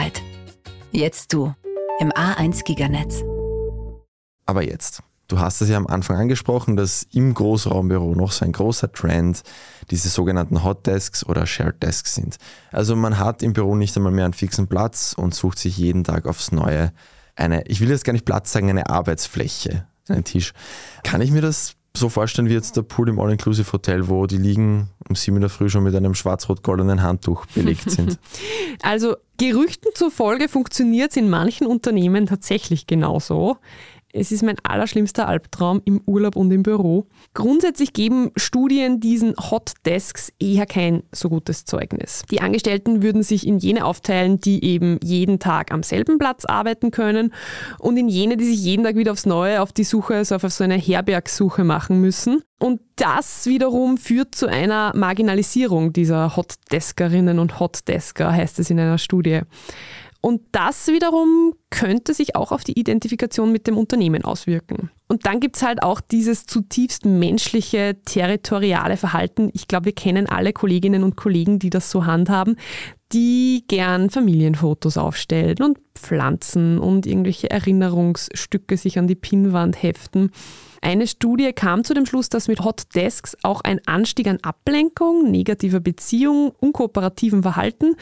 Jetzt 0.93 1.33
du 1.33 1.55
im 2.01 2.11
A1 2.13 2.65
Giganetz. 2.65 3.23
Aber 4.47 4.63
jetzt. 4.63 5.03
Du 5.33 5.41
hast 5.41 5.63
es 5.63 5.71
ja 5.71 5.79
am 5.79 5.87
Anfang 5.87 6.19
angesprochen, 6.19 6.77
dass 6.77 7.07
im 7.11 7.33
Großraumbüro 7.33 8.15
noch 8.15 8.33
so 8.33 8.45
ein 8.45 8.53
großer 8.53 8.93
Trend 8.93 9.43
diese 9.91 10.11
sogenannten 10.11 10.63
Hot 10.63 10.87
Desks 10.87 11.25
oder 11.25 11.47
Shared 11.47 11.83
Desks 11.83 12.15
sind. 12.15 12.37
Also 12.71 12.97
man 12.97 13.19
hat 13.19 13.43
im 13.43 13.55
Büro 13.55 13.75
nicht 13.75 13.97
einmal 13.97 14.13
mehr 14.13 14.27
einen 14.27 14.35
fixen 14.35 14.69
Platz 14.69 15.15
und 15.17 15.35
sucht 15.35 15.59
sich 15.59 15.79
jeden 15.79 16.05
Tag 16.05 16.27
aufs 16.27 16.53
Neue 16.53 16.93
eine, 17.35 17.67
ich 17.67 17.81
will 17.81 17.89
jetzt 17.89 18.05
gar 18.05 18.13
nicht 18.13 18.27
Platz 18.27 18.53
sagen, 18.53 18.69
eine 18.69 18.91
Arbeitsfläche, 18.91 19.87
einen 20.07 20.25
Tisch. 20.25 20.53
Kann 21.03 21.23
ich 21.23 21.31
mir 21.31 21.41
das 21.41 21.77
so 21.97 22.11
vorstellen 22.11 22.51
wie 22.51 22.55
jetzt 22.55 22.77
der 22.77 22.83
Pool 22.83 23.09
im 23.09 23.19
All-Inclusive-Hotel, 23.19 24.09
wo 24.09 24.27
die 24.27 24.37
Liegen 24.37 24.91
um 25.09 25.15
sieben 25.15 25.39
in 25.39 25.43
der 25.43 25.51
Früh 25.51 25.71
schon 25.71 25.83
mit 25.83 25.95
einem 25.95 26.15
schwarz-rot-goldenen 26.15 27.03
Handtuch 27.03 27.47
belegt 27.47 27.91
sind. 27.91 28.19
Also 28.83 29.17
Gerüchten 29.39 29.91
zufolge 29.95 30.49
funktioniert 30.49 31.11
es 31.11 31.17
in 31.17 31.31
manchen 31.31 31.67
Unternehmen 31.67 32.27
tatsächlich 32.27 32.87
genauso. 32.87 33.59
Es 34.15 34.31
ist 34.31 34.43
mein 34.43 34.57
allerschlimmster 34.63 35.27
Albtraum 35.27 35.81
im 35.87 36.03
Urlaub 36.05 36.37
und 36.37 36.51
im 36.51 36.63
Büro. 36.63 37.07
Grundsätzlich 37.33 37.95
geben 37.95 38.31
Studien 38.37 39.01
diesen 39.01 39.35
Hot 39.51 39.73
Desks 39.87 40.31
eher 40.39 40.67
kein 40.67 41.03
so 41.13 41.31
gutes 41.31 41.65
Zeugnis. 41.65 42.23
Die 42.31 42.43
Angestellten 42.43 43.03
würden 43.03 43.23
sich 43.23 43.47
in 43.47 43.59
jene 43.59 43.87
aufteilen, 43.87 44.39
die 44.39 44.63
eben 44.65 45.01
jeden 45.03 45.39
Tag 45.39 45.73
am 45.73 45.83
selben 45.83 46.19
Platz 46.19 46.45
arbeiten 46.45 46.91
können 46.91 47.33
und 47.79 47.97
in 47.97 48.09
jene, 48.09 48.37
die 48.37 48.45
sich 48.45 48.63
jeden 48.63 48.85
Tag 48.85 48.97
wieder 48.97 49.13
aufs 49.13 49.25
Neue 49.25 49.63
auf 49.63 49.73
die 49.73 49.85
Suche, 49.85 50.17
also 50.17 50.35
auf 50.35 50.43
so 50.43 50.63
eine 50.63 50.77
Herbergsuche 50.77 51.65
machen 51.65 52.03
müssen. 52.03 52.43
Und 52.59 52.83
das 52.97 53.47
wiederum 53.47 53.97
führt 53.97 54.35
zu 54.35 54.47
einer 54.47 54.93
Marginalisierung 54.95 55.95
dieser 55.95 56.37
Hot 56.37 56.55
Deskerinnen 56.71 57.39
und 57.39 57.59
Hot 57.59 57.89
Desker, 57.89 58.31
heißt 58.31 58.59
es 58.59 58.69
in 58.69 58.79
einer 58.79 58.99
Studie. 58.99 59.41
Und 60.25 60.41
das 60.53 60.87
wiederum 60.87 61.55
könnte 61.71 62.15
sich 62.15 62.37
auch 62.37 62.53
auf 62.53 62.63
die 62.63 62.79
Identifikation 62.79 63.51
mit 63.51 63.67
dem 63.67 63.77
Unternehmen 63.77 64.25
auswirken. 64.25 64.91
Und 65.09 65.27
dann 65.27 65.41
gibt 65.41 65.57
es 65.57 65.63
halt 65.63 65.83
auch 65.83 66.01
dieses 66.01 66.47
zutiefst 66.47 67.05
menschliche, 67.05 67.97
territoriale 68.05 68.97
Verhalten. 68.97 69.51
Ich 69.53 69.67
glaube, 69.67 69.87
wir 69.87 69.95
kennen 69.95 70.29
alle 70.29 70.53
Kolleginnen 70.53 71.03
und 71.03 71.17
Kollegen, 71.17 71.59
die 71.59 71.71
das 71.71 71.91
so 71.91 72.07
handhaben, 72.07 72.57
die 73.13 73.65
gern 73.67 74.11
Familienfotos 74.11 74.97
aufstellen 74.97 75.59
und 75.61 75.79
Pflanzen 75.97 76.79
und 76.79 77.05
irgendwelche 77.05 77.51
Erinnerungsstücke 77.51 78.77
sich 78.77 79.01
an 79.01 79.09
die 79.09 79.17
Pinnwand 79.17 79.83
heften. 79.83 80.31
Eine 80.85 81.07
Studie 81.07 81.53
kam 81.53 81.85
zu 81.85 81.95
dem 81.95 82.07
Schluss, 82.07 82.29
dass 82.29 82.49
mit 82.49 82.65
Hot 82.65 82.83
Desks 82.97 83.37
auch 83.45 83.61
ein 83.61 83.81
Anstieg 83.87 84.27
an 84.27 84.39
Ablenkung, 84.43 85.31
negativer 85.31 85.79
Beziehung, 85.79 86.53
unkooperativen 86.59 87.43
Verhalten 87.43 87.95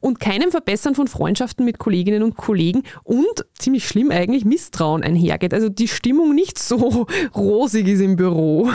und 0.00 0.20
keinem 0.20 0.50
Verbessern 0.50 0.94
von 0.94 1.08
Freundschaften 1.08 1.64
mit 1.64 1.78
Kolleginnen 1.78 2.22
und 2.22 2.36
Kollegen 2.36 2.82
und 3.04 3.46
ziemlich 3.54 3.88
schlimm 3.88 4.10
eigentlich 4.10 4.44
Misstrauen 4.44 5.02
einhergeht. 5.02 5.54
Also 5.54 5.70
die 5.70 5.88
Stimmung 5.88 6.34
nicht 6.34 6.58
so 6.58 7.06
rosig 7.34 7.88
ist 7.88 8.00
im 8.00 8.16
Büro. 8.16 8.68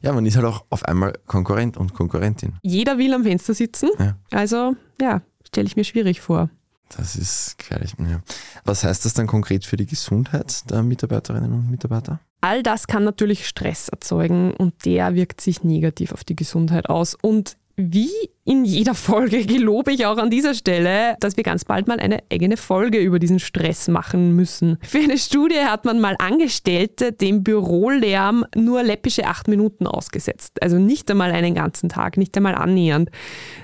Ja, 0.00 0.12
man 0.12 0.24
ist 0.24 0.36
halt 0.36 0.46
auch 0.46 0.64
auf 0.70 0.84
einmal 0.84 1.14
Konkurrent 1.26 1.76
und 1.76 1.94
Konkurrentin. 1.94 2.54
Jeder 2.62 2.98
will 2.98 3.12
am 3.14 3.24
Fenster 3.24 3.52
sitzen. 3.52 3.90
Ja. 3.98 4.16
Also 4.30 4.76
ja, 5.00 5.22
stelle 5.44 5.66
ich 5.66 5.74
mir 5.74 5.84
schwierig 5.84 6.20
vor. 6.20 6.50
Das 6.96 7.16
ist 7.16 7.58
gefährlich. 7.58 7.94
Ja. 7.98 8.20
Was 8.64 8.84
heißt 8.84 9.04
das 9.04 9.14
dann 9.14 9.26
konkret 9.26 9.64
für 9.64 9.76
die 9.76 9.86
Gesundheit 9.86 10.70
der 10.70 10.82
Mitarbeiterinnen 10.82 11.52
und 11.52 11.70
Mitarbeiter? 11.70 12.20
All 12.40 12.62
das 12.62 12.86
kann 12.86 13.04
natürlich 13.04 13.46
Stress 13.46 13.88
erzeugen 13.88 14.52
und 14.52 14.84
der 14.84 15.14
wirkt 15.14 15.40
sich 15.40 15.62
negativ 15.62 16.12
auf 16.12 16.24
die 16.24 16.36
Gesundheit 16.36 16.88
aus. 16.88 17.14
Und 17.14 17.56
wie 17.76 18.10
in 18.44 18.64
jeder 18.64 18.94
Folge 18.96 19.46
gelobe 19.46 19.92
ich 19.92 20.04
auch 20.06 20.18
an 20.18 20.28
dieser 20.28 20.54
Stelle, 20.54 21.16
dass 21.20 21.36
wir 21.36 21.44
ganz 21.44 21.64
bald 21.64 21.86
mal 21.86 22.00
eine 22.00 22.18
eigene 22.32 22.56
Folge 22.56 22.98
über 22.98 23.20
diesen 23.20 23.38
Stress 23.38 23.86
machen 23.86 24.34
müssen. 24.34 24.78
Für 24.82 24.98
eine 24.98 25.16
Studie 25.16 25.60
hat 25.64 25.84
man 25.84 26.00
mal 26.00 26.16
Angestellte 26.18 27.12
dem 27.12 27.44
Bürolärm 27.44 28.44
nur 28.56 28.82
läppische 28.82 29.26
acht 29.26 29.46
Minuten 29.46 29.86
ausgesetzt. 29.86 30.60
Also 30.60 30.78
nicht 30.80 31.08
einmal 31.08 31.30
einen 31.30 31.54
ganzen 31.54 31.88
Tag, 31.88 32.16
nicht 32.16 32.36
einmal 32.36 32.56
annähernd. 32.56 33.10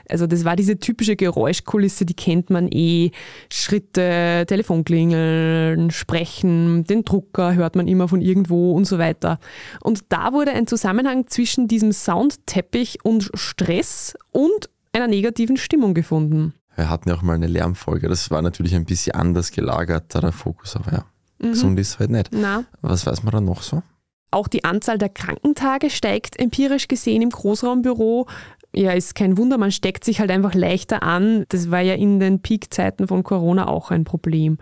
Also 0.09 0.29
das 0.29 0.45
war 0.45 0.55
diese 0.55 0.79
typische 0.79 1.17
Geräuschkulisse, 1.17 2.07
die 2.07 2.15
kennt 2.15 2.49
man 2.49 2.69
eh. 2.71 3.11
Schritte, 3.53 4.45
Telefonklingeln, 4.47 5.91
Sprechen, 5.91 6.85
den 6.85 7.05
Drucker 7.05 7.55
hört 7.55 7.75
man 7.75 7.89
immer 7.89 8.07
von 8.07 8.21
irgendwo 8.21 8.73
und 8.73 8.85
so 8.85 8.99
weiter. 8.99 9.41
Und 9.83 10.05
da 10.11 10.33
wurde 10.33 10.53
ein 10.53 10.69
Zusammenhang 10.69 11.27
zwischen 11.27 11.67
diesem 11.67 11.91
Soundteppich 11.91 12.99
und 13.03 13.31
Stress 13.35 14.15
und 14.31 14.68
einer 14.93 15.09
negativen 15.09 15.57
Stimmung 15.57 15.95
gefunden. 15.95 16.55
Wir 16.75 16.89
hatten 16.89 17.09
ja 17.09 17.17
auch 17.17 17.23
mal 17.23 17.35
eine 17.35 17.49
Lärmfolge. 17.49 18.09
Das 18.09 18.31
war 18.31 18.41
natürlich 18.41 18.75
ein 18.75 18.85
bisschen 18.85 19.15
anders 19.15 19.51
gelagert, 19.51 20.15
da 20.15 20.21
der 20.21 20.33
Fokus, 20.33 20.77
aber 20.77 20.93
ja, 20.93 21.05
mhm. 21.41 21.51
gesund 21.51 21.81
ist 21.81 21.99
halt 21.99 22.11
nicht. 22.11 22.29
Na. 22.33 22.65
Was 22.83 23.05
weiß 23.05 23.23
man 23.25 23.33
da 23.33 23.41
noch 23.41 23.63
so? 23.63 23.83
Auch 24.31 24.47
die 24.47 24.65
Anzahl 24.65 24.99
der 24.99 25.09
Krankentage 25.09 25.91
steigt 25.91 26.39
empirisch 26.39 26.87
gesehen 26.87 27.23
im 27.23 27.31
Großraumbüro. 27.31 28.27
Ja, 28.75 28.93
ist 28.93 29.15
kein 29.15 29.39
Wunder, 29.39 29.57
man 29.57 29.73
steckt 29.73 30.05
sich 30.05 30.21
halt 30.21 30.31
einfach 30.31 30.55
leichter 30.55 31.03
an. 31.03 31.47
Das 31.49 31.71
war 31.71 31.81
ja 31.81 31.95
in 31.95 32.21
den 32.21 32.41
Peak-Zeiten 32.41 33.09
von 33.09 33.23
Corona 33.23 33.67
auch 33.67 33.91
ein 33.91 34.05
Problem. 34.05 34.59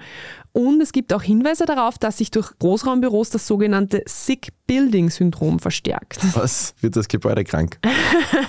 Und 0.57 0.81
es 0.81 0.93
gibt 0.93 1.13
auch 1.13 1.21
Hinweise 1.21 1.67
darauf, 1.67 1.99
dass 1.99 2.17
sich 2.17 2.31
durch 2.31 2.59
Großraumbüros 2.59 3.29
das 3.29 3.47
sogenannte 3.47 4.03
Sick 4.07 4.55
Building 4.67 5.11
Syndrom 5.11 5.59
verstärkt. 5.59 6.19
Was? 6.35 6.75
Wird 6.81 6.97
das 6.97 7.09
Gebäude 7.09 7.45
krank? 7.45 7.79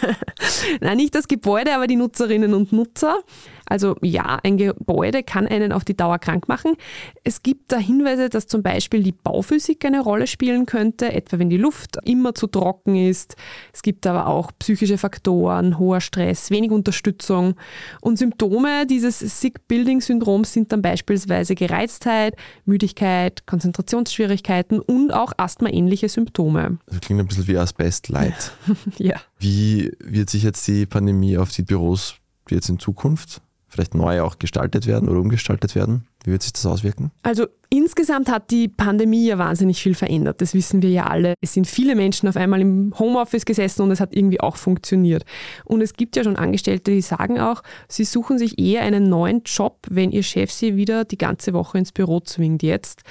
Nein, 0.79 0.95
nicht 0.95 1.15
das 1.15 1.27
Gebäude, 1.27 1.75
aber 1.75 1.85
die 1.85 1.97
Nutzerinnen 1.97 2.53
und 2.53 2.71
Nutzer. 2.71 3.19
Also 3.67 3.95
ja, 4.01 4.39
ein 4.43 4.57
Gebäude 4.57 5.23
kann 5.23 5.47
einen 5.47 5.71
auf 5.71 5.85
die 5.85 5.95
Dauer 5.95 6.19
krank 6.19 6.47
machen. 6.47 6.75
Es 7.23 7.43
gibt 7.43 7.71
da 7.71 7.77
Hinweise, 7.77 8.29
dass 8.29 8.47
zum 8.47 8.63
Beispiel 8.63 9.03
die 9.03 9.11
Bauphysik 9.11 9.85
eine 9.85 10.01
Rolle 10.01 10.27
spielen 10.27 10.65
könnte, 10.65 11.11
etwa 11.11 11.39
wenn 11.39 11.49
die 11.49 11.57
Luft 11.57 11.97
immer 12.05 12.33
zu 12.33 12.47
trocken 12.47 12.95
ist. 12.95 13.35
Es 13.73 13.81
gibt 13.81 14.07
aber 14.07 14.27
auch 14.27 14.51
psychische 14.59 14.97
Faktoren, 14.97 15.77
hoher 15.77 16.01
Stress, 16.01 16.49
wenig 16.49 16.71
Unterstützung. 16.71 17.55
Und 18.01 18.17
Symptome 18.17 18.85
dieses 18.87 19.19
Sick 19.19 19.67
Building 19.67 20.01
Syndroms 20.01 20.53
sind 20.53 20.71
dann 20.71 20.81
beispielsweise 20.81 21.55
Gereiztheit, 21.55 22.35
Müdigkeit, 22.65 23.45
Konzentrationsschwierigkeiten 23.45 24.79
und 24.79 25.11
auch 25.11 25.33
asthmaähnliche 25.37 26.09
Symptome. 26.09 26.79
Das 26.87 27.01
klingt 27.01 27.19
ein 27.19 27.27
bisschen 27.27 27.47
wie 27.47 27.57
Asbest 27.57 28.09
Light. 28.09 28.51
ja. 28.97 29.17
Wie 29.39 29.91
wird 29.99 30.29
sich 30.29 30.43
jetzt 30.43 30.65
die 30.67 30.85
Pandemie 30.85 31.37
auf 31.37 31.51
die 31.51 31.63
Büros 31.63 32.15
jetzt 32.49 32.69
in 32.69 32.79
Zukunft 32.79 33.41
vielleicht 33.67 33.95
neu 33.95 34.21
auch 34.21 34.39
gestaltet 34.39 34.87
werden 34.87 35.09
oder 35.09 35.19
umgestaltet 35.19 35.75
werden? 35.75 36.07
Wie 36.23 36.31
wird 36.31 36.41
sich 36.41 36.53
das 36.53 36.65
auswirken? 36.65 37.11
Also 37.23 37.47
insgesamt 37.69 38.29
hat 38.29 38.51
die 38.51 38.67
Pandemie 38.67 39.27
ja 39.27 39.37
wahnsinnig 39.37 39.81
viel 39.81 39.95
verändert. 39.95 40.41
Das 40.41 40.53
wissen 40.53 40.81
wir 40.81 40.89
ja 40.89 41.05
alle. 41.05 41.33
Es 41.41 41.53
sind 41.53 41.67
viele 41.67 41.95
Menschen 41.95 42.27
auf 42.27 42.35
einmal 42.35 42.61
im 42.61 42.93
Homeoffice 42.97 43.45
gesessen 43.45 43.83
und 43.83 43.91
es 43.91 43.99
hat 43.99 44.15
irgendwie 44.15 44.41
auch 44.41 44.57
funktioniert. 44.57 45.23
Und 45.63 45.81
es 45.81 45.93
gibt 45.93 46.15
ja 46.15 46.23
schon 46.23 46.35
Angestellte, 46.35 46.91
die 46.91 47.01
sagen 47.01 47.39
auch, 47.39 47.61
sie 47.87 48.03
suchen 48.03 48.37
sich 48.37 48.59
eher 48.59 48.81
einen 48.81 49.09
neuen 49.09 49.43
Job, 49.45 49.79
wenn 49.89 50.11
ihr 50.11 50.23
Chef 50.23 50.51
sie 50.51 50.75
wieder 50.75 51.05
die 51.05 51.17
ganze 51.17 51.53
Woche 51.53 51.77
ins 51.77 51.91
Büro 51.91 52.19
zwingt 52.19 52.63
jetzt 52.63 53.03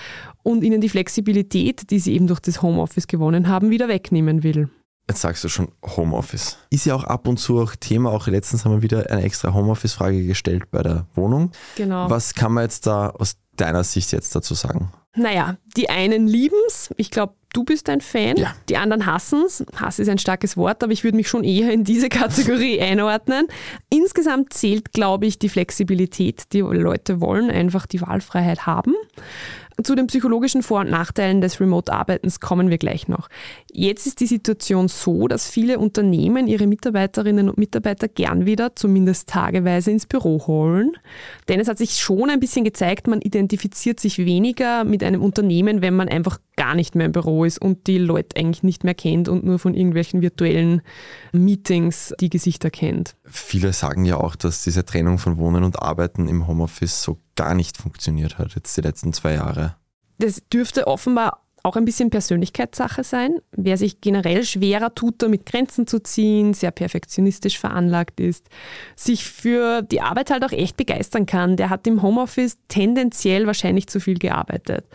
und 0.43 0.63
ihnen 0.63 0.81
die 0.81 0.89
Flexibilität, 0.89 1.91
die 1.91 1.99
sie 1.99 2.15
eben 2.15 2.27
durch 2.27 2.41
das 2.41 2.61
Homeoffice 2.63 3.07
gewonnen 3.07 3.49
haben, 3.49 3.71
wieder 3.71 3.89
wegnehmen 3.89 4.43
will. 4.43 4.69
Jetzt 5.09 5.21
sagst 5.21 5.45
du 5.45 5.49
schon 5.49 5.69
Homeoffice. 5.85 6.59
Ist 6.71 6.85
ja 6.85 6.95
auch 6.95 7.05
ab 7.05 7.29
und 7.29 7.37
zu 7.37 7.61
auch 7.61 7.77
Thema. 7.77 8.11
Auch 8.11 8.27
letztens 8.27 8.65
haben 8.65 8.73
wir 8.73 8.83
wieder 8.83 9.09
eine 9.09 9.23
extra 9.23 9.55
Homeoffice-Frage 9.55 10.27
gestellt 10.27 10.71
bei 10.73 10.83
der 10.83 11.07
Wohnung. 11.15 11.53
Genau. 11.77 12.11
Was 12.11 12.35
kann 12.35 12.53
man 12.53 12.65
jetzt 12.65 12.87
da 12.87 13.11
aus 13.11 13.37
deiner 13.55 13.85
Sicht 13.85 14.11
jetzt 14.13 14.35
dazu 14.35 14.55
sagen? 14.55 14.91
Naja, 15.15 15.57
die 15.77 15.89
einen 15.89 16.27
lieben 16.27 16.59
es. 16.67 16.91
Ich 16.97 17.11
glaube, 17.11 17.35
du 17.53 17.65
bist 17.65 17.89
ein 17.89 18.01
Fan. 18.01 18.37
Ja. 18.37 18.55
Die 18.69 18.77
anderen 18.77 19.07
hassen 19.07 19.45
es. 19.47 19.65
Hass 19.77 19.99
ist 19.99 20.09
ein 20.09 20.19
starkes 20.19 20.57
Wort, 20.57 20.83
aber 20.83 20.93
ich 20.93 21.05
würde 21.05 21.17
mich 21.17 21.29
schon 21.29 21.43
eher 21.43 21.73
in 21.73 21.85
diese 21.85 22.09
Kategorie 22.11 22.81
einordnen. 22.81 23.47
Insgesamt 23.89 24.53
zählt, 24.53 24.93
glaube 24.93 25.27
ich, 25.27 25.39
die 25.39 25.49
Flexibilität. 25.49 26.53
Die 26.53 26.61
Leute 26.61 27.21
wollen 27.21 27.51
einfach 27.51 27.87
die 27.87 28.03
Wahlfreiheit 28.03 28.67
haben. 28.67 28.95
Zu 29.83 29.95
den 29.95 30.06
psychologischen 30.06 30.62
Vor- 30.62 30.80
und 30.80 30.90
Nachteilen 30.90 31.42
des 31.42 31.61
Remote-Arbeitens 31.61 32.40
kommen 32.40 32.71
wir 32.71 32.78
gleich 32.78 33.09
noch. 33.09 33.28
Jetzt 33.71 34.06
ist 34.06 34.21
die 34.21 34.26
Situation 34.26 34.88
so, 34.88 35.28
dass 35.28 35.50
viele 35.50 35.78
Unternehmen 35.78 36.49
ihre 36.49 36.66
Mitarbeiterinnen 36.66 37.50
und 37.50 37.59
Mitarbeiter 37.59 38.09
gern 38.09 38.47
wieder, 38.47 38.75
zumindest 38.75 39.28
tageweise, 39.28 39.90
ins 39.90 40.06
Büro 40.06 40.47
holen. 40.47 40.92
Denn 41.49 41.61
es 41.61 41.68
hat 41.68 41.76
sich 41.76 41.97
schon 41.97 42.30
ein 42.30 42.40
bisschen 42.40 42.64
gezeigt, 42.64 43.06
man 43.06 43.21
identifiziert 43.21 44.00
sich 44.00 44.16
weniger 44.16 44.85
mit 44.85 45.04
einem 45.04 45.23
Unternehmen, 45.23 45.83
wenn 45.83 45.95
man 45.95 46.09
einfach 46.09 46.40
gar 46.56 46.75
nicht 46.75 46.95
mehr 46.95 47.06
im 47.06 47.12
Büro 47.12 47.45
ist 47.45 47.61
und 47.61 47.87
die 47.87 47.99
Leute 47.99 48.37
eigentlich 48.38 48.62
nicht 48.62 48.83
mehr 48.83 48.95
kennt 48.95 49.28
und 49.28 49.45
nur 49.45 49.59
von 49.59 49.75
irgendwelchen 49.75 50.23
virtuellen 50.23 50.80
Meetings 51.33 52.14
die 52.18 52.30
Gesichter 52.30 52.71
kennt. 52.71 53.14
Viele 53.26 53.75
sagen 53.75 54.06
ja 54.06 54.16
auch, 54.16 54.37
dass 54.37 54.64
diese 54.64 54.87
Trennung 54.87 55.18
von 55.18 55.37
Wohnen 55.37 55.64
und 55.64 55.83
Arbeiten 55.83 56.28
im 56.28 56.47
Homeoffice 56.47 57.02
so 57.02 57.18
gar 57.37 57.55
nicht 57.55 57.76
funktioniert 57.76 58.38
hat, 58.38 58.55
jetzt 58.55 58.76
die 58.76 58.83
letzten 58.83 59.12
zwei 59.12 59.35
Jahre. 59.35 59.76
Das 60.19 60.43
dürfte 60.52 60.87
offenbar 60.87 61.43
auch 61.66 61.76
ein 61.76 61.85
bisschen 61.85 62.11
Persönlichkeitssache 62.11 63.02
sein. 63.02 63.40
Wer 63.50 63.76
sich 63.76 64.00
generell 64.00 64.45
schwerer 64.45 64.95
tut, 64.95 65.21
damit 65.21 65.47
Grenzen 65.47 65.87
zu 65.87 66.00
ziehen, 66.00 66.55
sehr 66.55 66.71
perfektionistisch 66.71 67.59
veranlagt 67.59 68.21
ist, 68.21 68.49
sich 68.95 69.25
für 69.25 69.83
die 69.83 70.00
Arbeit 70.00 70.31
halt 70.31 70.45
auch 70.45 70.52
echt 70.52 70.76
begeistern 70.76 71.26
kann, 71.26 71.57
der 71.57 71.69
hat 71.69 71.87
im 71.88 72.02
Homeoffice 72.02 72.57
tendenziell 72.69 73.47
wahrscheinlich 73.47 73.88
zu 73.88 73.99
viel 73.99 74.19
gearbeitet. 74.19 74.87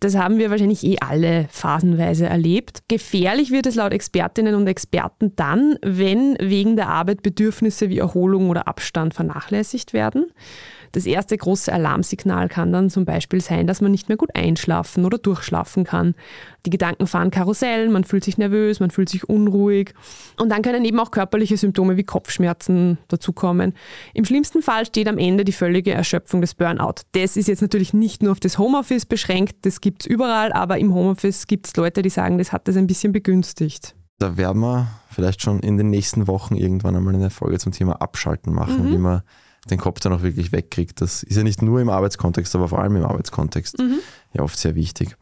Das 0.00 0.16
haben 0.16 0.38
wir 0.38 0.50
wahrscheinlich 0.50 0.82
eh 0.84 0.96
alle 0.98 1.46
phasenweise 1.50 2.26
erlebt. 2.26 2.80
Gefährlich 2.88 3.52
wird 3.52 3.66
es 3.66 3.76
laut 3.76 3.92
Expertinnen 3.92 4.56
und 4.56 4.66
Experten 4.66 5.34
dann, 5.36 5.76
wenn 5.80 6.36
wegen 6.40 6.74
der 6.74 6.88
Arbeit 6.88 7.22
Bedürfnisse 7.22 7.88
wie 7.88 7.98
Erholung 7.98 8.50
oder 8.50 8.66
Abstand 8.66 9.14
vernachlässigt 9.14 9.92
werden. 9.92 10.26
Das 10.92 11.06
erste 11.06 11.36
große 11.36 11.72
Alarmsignal 11.72 12.48
kann 12.48 12.72
dann 12.72 12.90
zum 12.90 13.04
Beispiel 13.04 13.40
sein, 13.40 13.66
dass 13.66 13.80
man 13.80 13.90
nicht 13.90 14.08
mehr 14.08 14.18
gut 14.18 14.34
einschlafen 14.34 15.04
oder 15.04 15.18
durchschlafen 15.18 15.84
kann. 15.84 16.14
Die 16.66 16.70
Gedanken 16.70 17.06
fahren 17.06 17.30
Karussell, 17.30 17.88
man 17.88 18.04
fühlt 18.04 18.24
sich 18.24 18.38
nervös, 18.38 18.78
man 18.78 18.90
fühlt 18.90 19.08
sich 19.08 19.28
unruhig. 19.28 19.94
Und 20.38 20.50
dann 20.50 20.62
können 20.62 20.84
eben 20.84 21.00
auch 21.00 21.10
körperliche 21.10 21.56
Symptome 21.56 21.96
wie 21.96 22.04
Kopfschmerzen 22.04 22.98
dazukommen. 23.08 23.72
Im 24.12 24.24
schlimmsten 24.24 24.62
Fall 24.62 24.86
steht 24.86 25.08
am 25.08 25.18
Ende 25.18 25.44
die 25.44 25.52
völlige 25.52 25.92
Erschöpfung 25.92 26.42
des 26.42 26.54
Burnout. 26.54 27.02
Das 27.12 27.36
ist 27.36 27.48
jetzt 27.48 27.62
natürlich 27.62 27.94
nicht 27.94 28.22
nur 28.22 28.32
auf 28.32 28.40
das 28.40 28.58
Homeoffice 28.58 29.06
beschränkt, 29.06 29.56
das 29.62 29.80
gibt 29.80 30.02
es 30.02 30.06
überall, 30.06 30.52
aber 30.52 30.78
im 30.78 30.94
Homeoffice 30.94 31.46
gibt 31.46 31.66
es 31.66 31.76
Leute, 31.76 32.02
die 32.02 32.10
sagen, 32.10 32.38
das 32.38 32.52
hat 32.52 32.68
das 32.68 32.76
ein 32.76 32.86
bisschen 32.86 33.12
begünstigt. 33.12 33.94
Da 34.18 34.36
werden 34.36 34.60
wir 34.60 34.86
vielleicht 35.10 35.42
schon 35.42 35.60
in 35.60 35.78
den 35.78 35.90
nächsten 35.90 36.28
Wochen 36.28 36.54
irgendwann 36.54 36.94
einmal 36.94 37.14
eine 37.14 37.30
Folge 37.30 37.58
zum 37.58 37.72
Thema 37.72 37.94
Abschalten 37.94 38.52
machen, 38.52 38.88
mhm. 38.88 38.92
wie 38.92 38.98
man 38.98 39.22
den 39.70 39.78
Kopf 39.78 40.00
dann 40.00 40.12
auch 40.12 40.22
wirklich 40.22 40.52
wegkriegt. 40.52 41.00
Das 41.00 41.22
ist 41.22 41.36
ja 41.36 41.42
nicht 41.42 41.62
nur 41.62 41.80
im 41.80 41.88
Arbeitskontext, 41.88 42.54
aber 42.54 42.68
vor 42.68 42.80
allem 42.80 42.96
im 42.96 43.04
Arbeitskontext 43.04 43.78
mhm. 43.78 43.98
ja 44.32 44.42
oft 44.42 44.58
sehr 44.58 44.74
wichtig. 44.74 45.16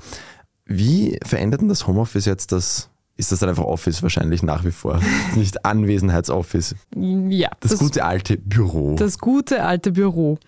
Wie 0.65 1.19
verändert 1.25 1.61
denn 1.61 1.69
das 1.69 1.87
Homeoffice 1.87 2.25
jetzt 2.27 2.53
das? 2.53 2.89
Ist 3.17 3.33
das 3.33 3.41
dann 3.41 3.51
einfach 3.51 3.65
Office 3.65 4.03
wahrscheinlich 4.03 4.43
nach 4.43 4.65
wie 4.65 4.71
vor? 4.71 4.99
Nicht 5.35 5.67
Anwesenheitsoffice. 5.67 6.75
Ja. 6.97 7.51
Das, 7.61 7.73
das 7.73 7.81
gute 7.81 8.05
alte 8.05 8.39
Büro. 8.39 8.97
Das 8.97 9.19
gute 9.19 9.63
alte 9.63 9.93
Büro. 9.93 10.39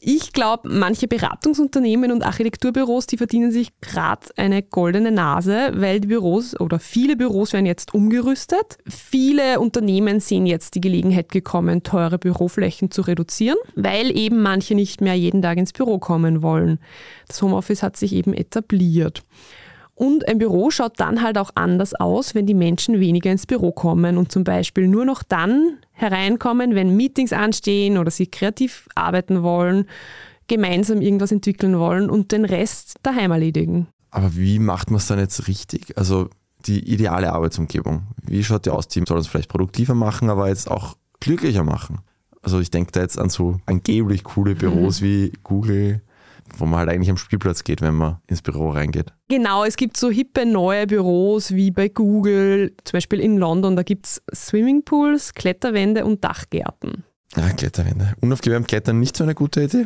Ich 0.00 0.32
glaube, 0.32 0.68
manche 0.68 1.08
Beratungsunternehmen 1.08 2.12
und 2.12 2.24
Architekturbüros, 2.24 3.08
die 3.08 3.16
verdienen 3.16 3.50
sich 3.50 3.70
gerade 3.80 4.28
eine 4.36 4.62
goldene 4.62 5.10
Nase, 5.10 5.72
weil 5.74 5.98
die 5.98 6.06
Büros 6.06 6.58
oder 6.58 6.78
viele 6.78 7.16
Büros 7.16 7.52
werden 7.52 7.66
jetzt 7.66 7.94
umgerüstet. 7.94 8.78
Viele 8.86 9.58
Unternehmen 9.58 10.20
sehen 10.20 10.46
jetzt 10.46 10.76
die 10.76 10.80
Gelegenheit 10.80 11.30
gekommen, 11.30 11.82
teure 11.82 12.18
Büroflächen 12.18 12.92
zu 12.92 13.02
reduzieren, 13.02 13.58
weil 13.74 14.16
eben 14.16 14.40
manche 14.40 14.76
nicht 14.76 15.00
mehr 15.00 15.14
jeden 15.14 15.42
Tag 15.42 15.58
ins 15.58 15.72
Büro 15.72 15.98
kommen 15.98 16.42
wollen. 16.42 16.78
Das 17.26 17.42
Homeoffice 17.42 17.82
hat 17.82 17.96
sich 17.96 18.12
eben 18.12 18.34
etabliert. 18.34 19.24
Und 19.98 20.28
ein 20.28 20.38
Büro 20.38 20.70
schaut 20.70 21.00
dann 21.00 21.22
halt 21.22 21.38
auch 21.38 21.50
anders 21.56 21.92
aus, 21.92 22.36
wenn 22.36 22.46
die 22.46 22.54
Menschen 22.54 23.00
weniger 23.00 23.32
ins 23.32 23.46
Büro 23.46 23.72
kommen 23.72 24.16
und 24.16 24.30
zum 24.30 24.44
Beispiel 24.44 24.86
nur 24.86 25.04
noch 25.04 25.24
dann 25.24 25.78
hereinkommen, 25.98 26.74
wenn 26.74 26.96
Meetings 26.96 27.32
anstehen 27.32 27.98
oder 27.98 28.10
sie 28.10 28.26
kreativ 28.26 28.88
arbeiten 28.94 29.42
wollen, 29.42 29.86
gemeinsam 30.46 31.00
irgendwas 31.00 31.32
entwickeln 31.32 31.78
wollen 31.78 32.08
und 32.08 32.32
den 32.32 32.44
Rest 32.44 32.96
daheim 33.02 33.32
erledigen. 33.32 33.88
Aber 34.10 34.34
wie 34.36 34.58
macht 34.58 34.90
man 34.90 34.98
es 34.98 35.06
dann 35.06 35.18
jetzt 35.18 35.48
richtig? 35.48 35.98
Also 35.98 36.30
die 36.66 36.92
ideale 36.92 37.32
Arbeitsumgebung. 37.32 38.08
Wie 38.22 38.42
schaut 38.42 38.66
die 38.66 38.70
aus? 38.70 38.88
Die 38.88 39.02
soll 39.06 39.18
uns 39.18 39.26
vielleicht 39.26 39.50
produktiver 39.50 39.94
machen, 39.94 40.30
aber 40.30 40.48
jetzt 40.48 40.70
auch 40.70 40.96
glücklicher 41.20 41.64
machen. 41.64 42.00
Also 42.42 42.60
ich 42.60 42.70
denke 42.70 42.92
da 42.92 43.00
jetzt 43.00 43.18
an 43.18 43.28
so 43.28 43.58
angeblich 43.66 44.24
coole 44.24 44.54
Büros 44.54 45.00
mhm. 45.00 45.04
wie 45.04 45.32
Google, 45.42 46.02
wo 46.56 46.66
man 46.66 46.80
halt 46.80 46.90
eigentlich 46.90 47.10
am 47.10 47.16
Spielplatz 47.16 47.64
geht, 47.64 47.80
wenn 47.82 47.94
man 47.94 48.18
ins 48.26 48.42
Büro 48.42 48.70
reingeht. 48.70 49.12
Genau, 49.28 49.64
es 49.64 49.76
gibt 49.76 49.96
so 49.96 50.10
hippe 50.10 50.46
neue 50.46 50.86
Büros 50.86 51.52
wie 51.52 51.70
bei 51.70 51.88
Google, 51.88 52.74
zum 52.84 52.96
Beispiel 52.96 53.20
in 53.20 53.38
London, 53.38 53.76
da 53.76 53.82
gibt 53.82 54.06
es 54.06 54.22
Swimmingpools, 54.34 55.34
Kletterwände 55.34 56.04
und 56.04 56.24
Dachgärten. 56.24 57.04
Ja, 57.36 57.50
Kletterwände. 57.50 58.14
Unaufgewärmt 58.20 58.68
klettern 58.68 58.98
nicht 59.00 59.16
so 59.16 59.22
eine 59.22 59.34
gute 59.34 59.62
Idee. 59.62 59.84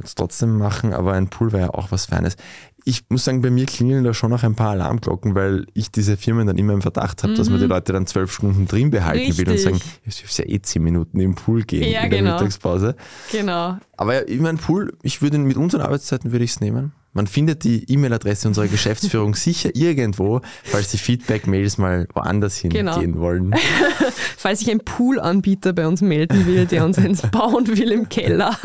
Jetzt 0.00 0.16
trotzdem 0.16 0.58
machen, 0.58 0.92
aber 0.92 1.14
ein 1.14 1.28
Pool 1.28 1.52
wäre 1.52 1.62
ja 1.62 1.74
auch 1.74 1.90
was 1.90 2.06
Feines. 2.06 2.36
Ich 2.84 3.02
muss 3.08 3.24
sagen, 3.24 3.42
bei 3.42 3.50
mir 3.50 3.66
klingeln 3.66 4.04
da 4.04 4.14
schon 4.14 4.30
noch 4.30 4.44
ein 4.44 4.54
paar 4.54 4.70
Alarmglocken, 4.70 5.34
weil 5.34 5.66
ich 5.74 5.90
diese 5.90 6.16
Firmen 6.16 6.46
dann 6.46 6.56
immer 6.56 6.72
im 6.72 6.80
Verdacht 6.80 7.24
habe, 7.24 7.32
mhm. 7.32 7.36
dass 7.36 7.50
man 7.50 7.58
die 7.58 7.64
mhm. 7.64 7.72
Leute 7.72 7.92
dann 7.92 8.06
zwölf 8.06 8.32
Stunden 8.32 8.66
drin 8.66 8.90
behalten 8.90 9.26
Richtig. 9.26 9.38
will 9.38 9.50
und 9.50 9.58
sagen, 9.58 9.80
ich 10.06 10.20
dürfte 10.20 10.42
ja 10.42 10.54
eh 10.54 10.62
zehn 10.62 10.82
Minuten 10.84 11.18
im 11.18 11.34
Pool 11.34 11.64
gehen 11.64 11.82
ja, 11.82 12.02
in 12.02 12.10
der 12.10 12.20
genau. 12.20 12.32
Mittagspause. 12.34 12.94
Genau. 13.32 13.76
Aber 13.96 14.28
ich 14.28 14.40
meine, 14.40 14.58
Pool, 14.58 14.96
ich 15.02 15.20
würde 15.20 15.38
mit 15.38 15.56
unseren 15.56 15.80
Arbeitszeiten 15.80 16.30
würde 16.30 16.44
ich 16.44 16.52
es 16.52 16.60
nehmen. 16.60 16.92
Man 17.18 17.26
findet 17.26 17.64
die 17.64 17.84
E-Mail-Adresse 17.92 18.46
unserer 18.46 18.68
Geschäftsführung 18.68 19.34
sicher 19.34 19.70
irgendwo, 19.74 20.40
falls 20.62 20.92
die 20.92 20.98
Feedback-Mails 20.98 21.76
mal 21.76 22.06
woanders 22.14 22.58
hingehen 22.58 22.86
genau. 22.86 23.18
wollen. 23.18 23.56
falls 24.36 24.60
sich 24.60 24.70
ein 24.70 24.78
Pool-Anbieter 24.78 25.72
bei 25.72 25.88
uns 25.88 26.00
melden 26.00 26.46
will, 26.46 26.66
der 26.66 26.84
uns 26.84 26.96
eins 26.96 27.22
bauen 27.32 27.66
will 27.76 27.90
im 27.90 28.08
Keller. 28.08 28.56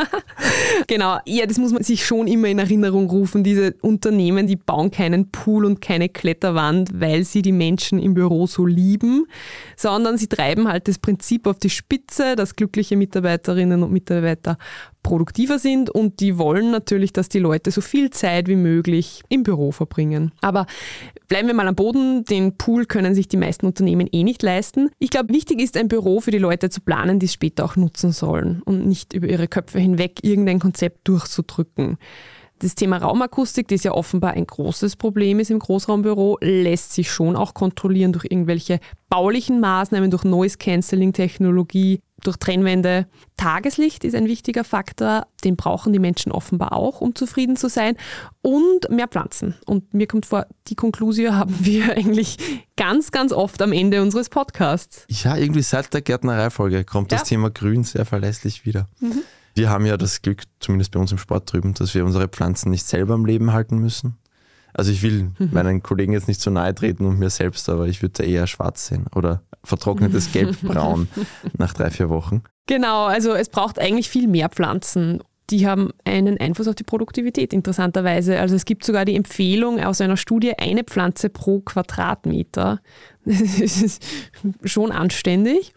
genau, 0.85 1.17
ja, 1.25 1.47
das 1.47 1.57
muss 1.57 1.71
man 1.71 1.81
sich 1.81 2.05
schon 2.05 2.27
immer 2.27 2.47
in 2.47 2.59
Erinnerung 2.59 3.09
rufen. 3.09 3.43
Diese 3.43 3.73
Unternehmen, 3.81 4.45
die 4.45 4.55
bauen 4.55 4.91
keinen 4.91 5.31
Pool 5.31 5.65
und 5.65 5.81
keine 5.81 6.07
Kletterwand, 6.07 6.91
weil 6.93 7.23
sie 7.23 7.41
die 7.41 7.51
Menschen 7.51 7.97
im 7.97 8.13
Büro 8.13 8.45
so 8.45 8.67
lieben, 8.67 9.25
sondern 9.75 10.19
sie 10.19 10.27
treiben 10.27 10.67
halt 10.67 10.87
das 10.87 10.99
Prinzip 10.99 11.47
auf 11.47 11.57
die 11.57 11.71
Spitze, 11.71 12.35
dass 12.35 12.55
glückliche 12.55 12.97
Mitarbeiterinnen 12.97 13.81
und 13.81 13.91
Mitarbeiter 13.91 14.59
produktiver 15.03 15.59
sind 15.59 15.89
und 15.89 16.19
die 16.19 16.37
wollen 16.37 16.71
natürlich, 16.71 17.13
dass 17.13 17.29
die 17.29 17.39
Leute 17.39 17.69
so 17.71 17.81
viel 17.81 18.09
Zeit 18.09 18.47
wie 18.47 18.55
möglich 18.55 19.21
im 19.29 19.43
Büro 19.43 19.71
verbringen. 19.71 20.31
Aber 20.41 20.65
bleiben 21.27 21.47
wir 21.47 21.53
mal 21.53 21.67
am 21.67 21.75
Boden, 21.75 22.25
den 22.25 22.57
Pool 22.57 22.85
können 22.85 23.13
sich 23.13 23.27
die 23.27 23.37
meisten 23.37 23.65
Unternehmen 23.65 24.07
eh 24.11 24.23
nicht 24.23 24.41
leisten. 24.41 24.89
Ich 24.99 25.09
glaube, 25.09 25.33
wichtig 25.33 25.61
ist 25.61 25.77
ein 25.77 25.87
Büro 25.87 26.21
für 26.21 26.31
die 26.31 26.39
Leute 26.39 26.69
zu 26.69 26.81
planen, 26.81 27.19
die 27.19 27.27
es 27.27 27.33
später 27.33 27.65
auch 27.65 27.75
nutzen 27.75 28.11
sollen 28.11 28.61
und 28.63 28.87
nicht 28.87 29.13
über 29.13 29.27
ihre 29.27 29.47
Köpfe 29.47 29.79
hinweg 29.79 30.19
irgendein 30.23 30.59
Konzept 30.59 31.07
durchzudrücken. 31.07 31.97
Das 32.63 32.75
Thema 32.75 32.95
Raumakustik, 32.95 33.67
das 33.67 33.83
ja 33.83 33.91
offenbar 33.91 34.35
ein 34.35 34.47
großes 34.47 34.95
Problem 34.95 35.39
ist 35.39 35.51
im 35.51 35.59
Großraumbüro, 35.59 36.37
lässt 36.39 36.93
sich 36.93 37.11
schon 37.11 37.35
auch 37.35 37.53
kontrollieren 37.53 38.13
durch 38.13 38.23
irgendwelche 38.23 38.79
baulichen 39.09 39.59
Maßnahmen, 39.59 40.09
durch 40.09 40.23
Noise-Canceling-Technologie, 40.23 41.99
durch 42.23 42.37
Trennwände. 42.37 43.07
Tageslicht 43.37 44.03
ist 44.03 44.15
ein 44.15 44.25
wichtiger 44.25 44.63
Faktor, 44.63 45.27
den 45.43 45.55
brauchen 45.55 45.93
die 45.93 45.99
Menschen 45.99 46.31
offenbar 46.31 46.73
auch, 46.73 47.01
um 47.01 47.15
zufrieden 47.15 47.55
zu 47.55 47.69
sein. 47.69 47.95
Und 48.41 48.89
mehr 48.89 49.07
Pflanzen. 49.07 49.55
Und 49.65 49.93
mir 49.93 50.07
kommt 50.07 50.25
vor, 50.25 50.47
die 50.67 50.75
Konklusion 50.75 51.35
haben 51.35 51.55
wir 51.59 51.91
eigentlich 51.97 52.37
ganz, 52.75 53.11
ganz 53.11 53.31
oft 53.31 53.61
am 53.61 53.71
Ende 53.71 54.01
unseres 54.01 54.29
Podcasts. 54.29 55.05
Ja, 55.09 55.37
irgendwie 55.37 55.61
seit 55.61 55.93
der 55.93 56.01
Gärtnereifolge 56.01 56.83
kommt 56.83 57.11
ja. 57.11 57.17
das 57.17 57.27
Thema 57.27 57.49
Grün 57.49 57.83
sehr 57.83 58.05
verlässlich 58.05 58.65
wieder. 58.65 58.87
Mhm. 58.99 59.21
Wir 59.55 59.69
haben 59.69 59.85
ja 59.85 59.97
das 59.97 60.21
Glück, 60.21 60.43
zumindest 60.59 60.91
bei 60.91 60.99
uns 60.99 61.11
im 61.11 61.19
Sport 61.19 61.51
drüben, 61.51 61.73
dass 61.75 61.93
wir 61.93 62.03
unsere 62.05 62.27
Pflanzen 62.27 62.71
nicht 62.71 62.87
selber 62.87 63.13
am 63.13 63.25
Leben 63.25 63.53
halten 63.53 63.77
müssen. 63.77 64.17
Also 64.73 64.91
ich 64.91 65.03
will 65.03 65.31
mhm. 65.37 65.49
meinen 65.51 65.83
Kollegen 65.83 66.13
jetzt 66.13 66.27
nicht 66.27 66.41
so 66.41 66.49
nahe 66.49 66.73
treten 66.73 67.05
und 67.05 67.19
mir 67.19 67.29
selbst, 67.29 67.69
aber 67.69 67.87
ich 67.87 68.01
würde 68.01 68.23
eher 68.23 68.47
schwarz 68.47 68.87
sehen 68.87 69.05
oder 69.13 69.43
vertrocknetes 69.63 70.31
Gelbbraun 70.33 71.07
nach 71.57 71.73
drei, 71.73 71.89
vier 71.89 72.09
Wochen. 72.09 72.43
Genau, 72.67 73.05
also 73.05 73.33
es 73.33 73.49
braucht 73.49 73.79
eigentlich 73.79 74.09
viel 74.09 74.27
mehr 74.27 74.49
Pflanzen. 74.49 75.21
Die 75.49 75.67
haben 75.67 75.91
einen 76.05 76.39
Einfluss 76.39 76.67
auf 76.67 76.75
die 76.75 76.85
Produktivität, 76.85 77.53
interessanterweise. 77.53 78.39
Also 78.39 78.55
es 78.55 78.65
gibt 78.65 78.85
sogar 78.85 79.03
die 79.03 79.15
Empfehlung 79.15 79.79
aus 79.83 79.99
einer 79.99 80.15
Studie, 80.15 80.57
eine 80.57 80.83
Pflanze 80.83 81.29
pro 81.29 81.59
Quadratmeter. 81.61 82.79
Das 83.25 83.39
ist 83.81 84.03
schon 84.65 84.91
anständig. 84.91 85.73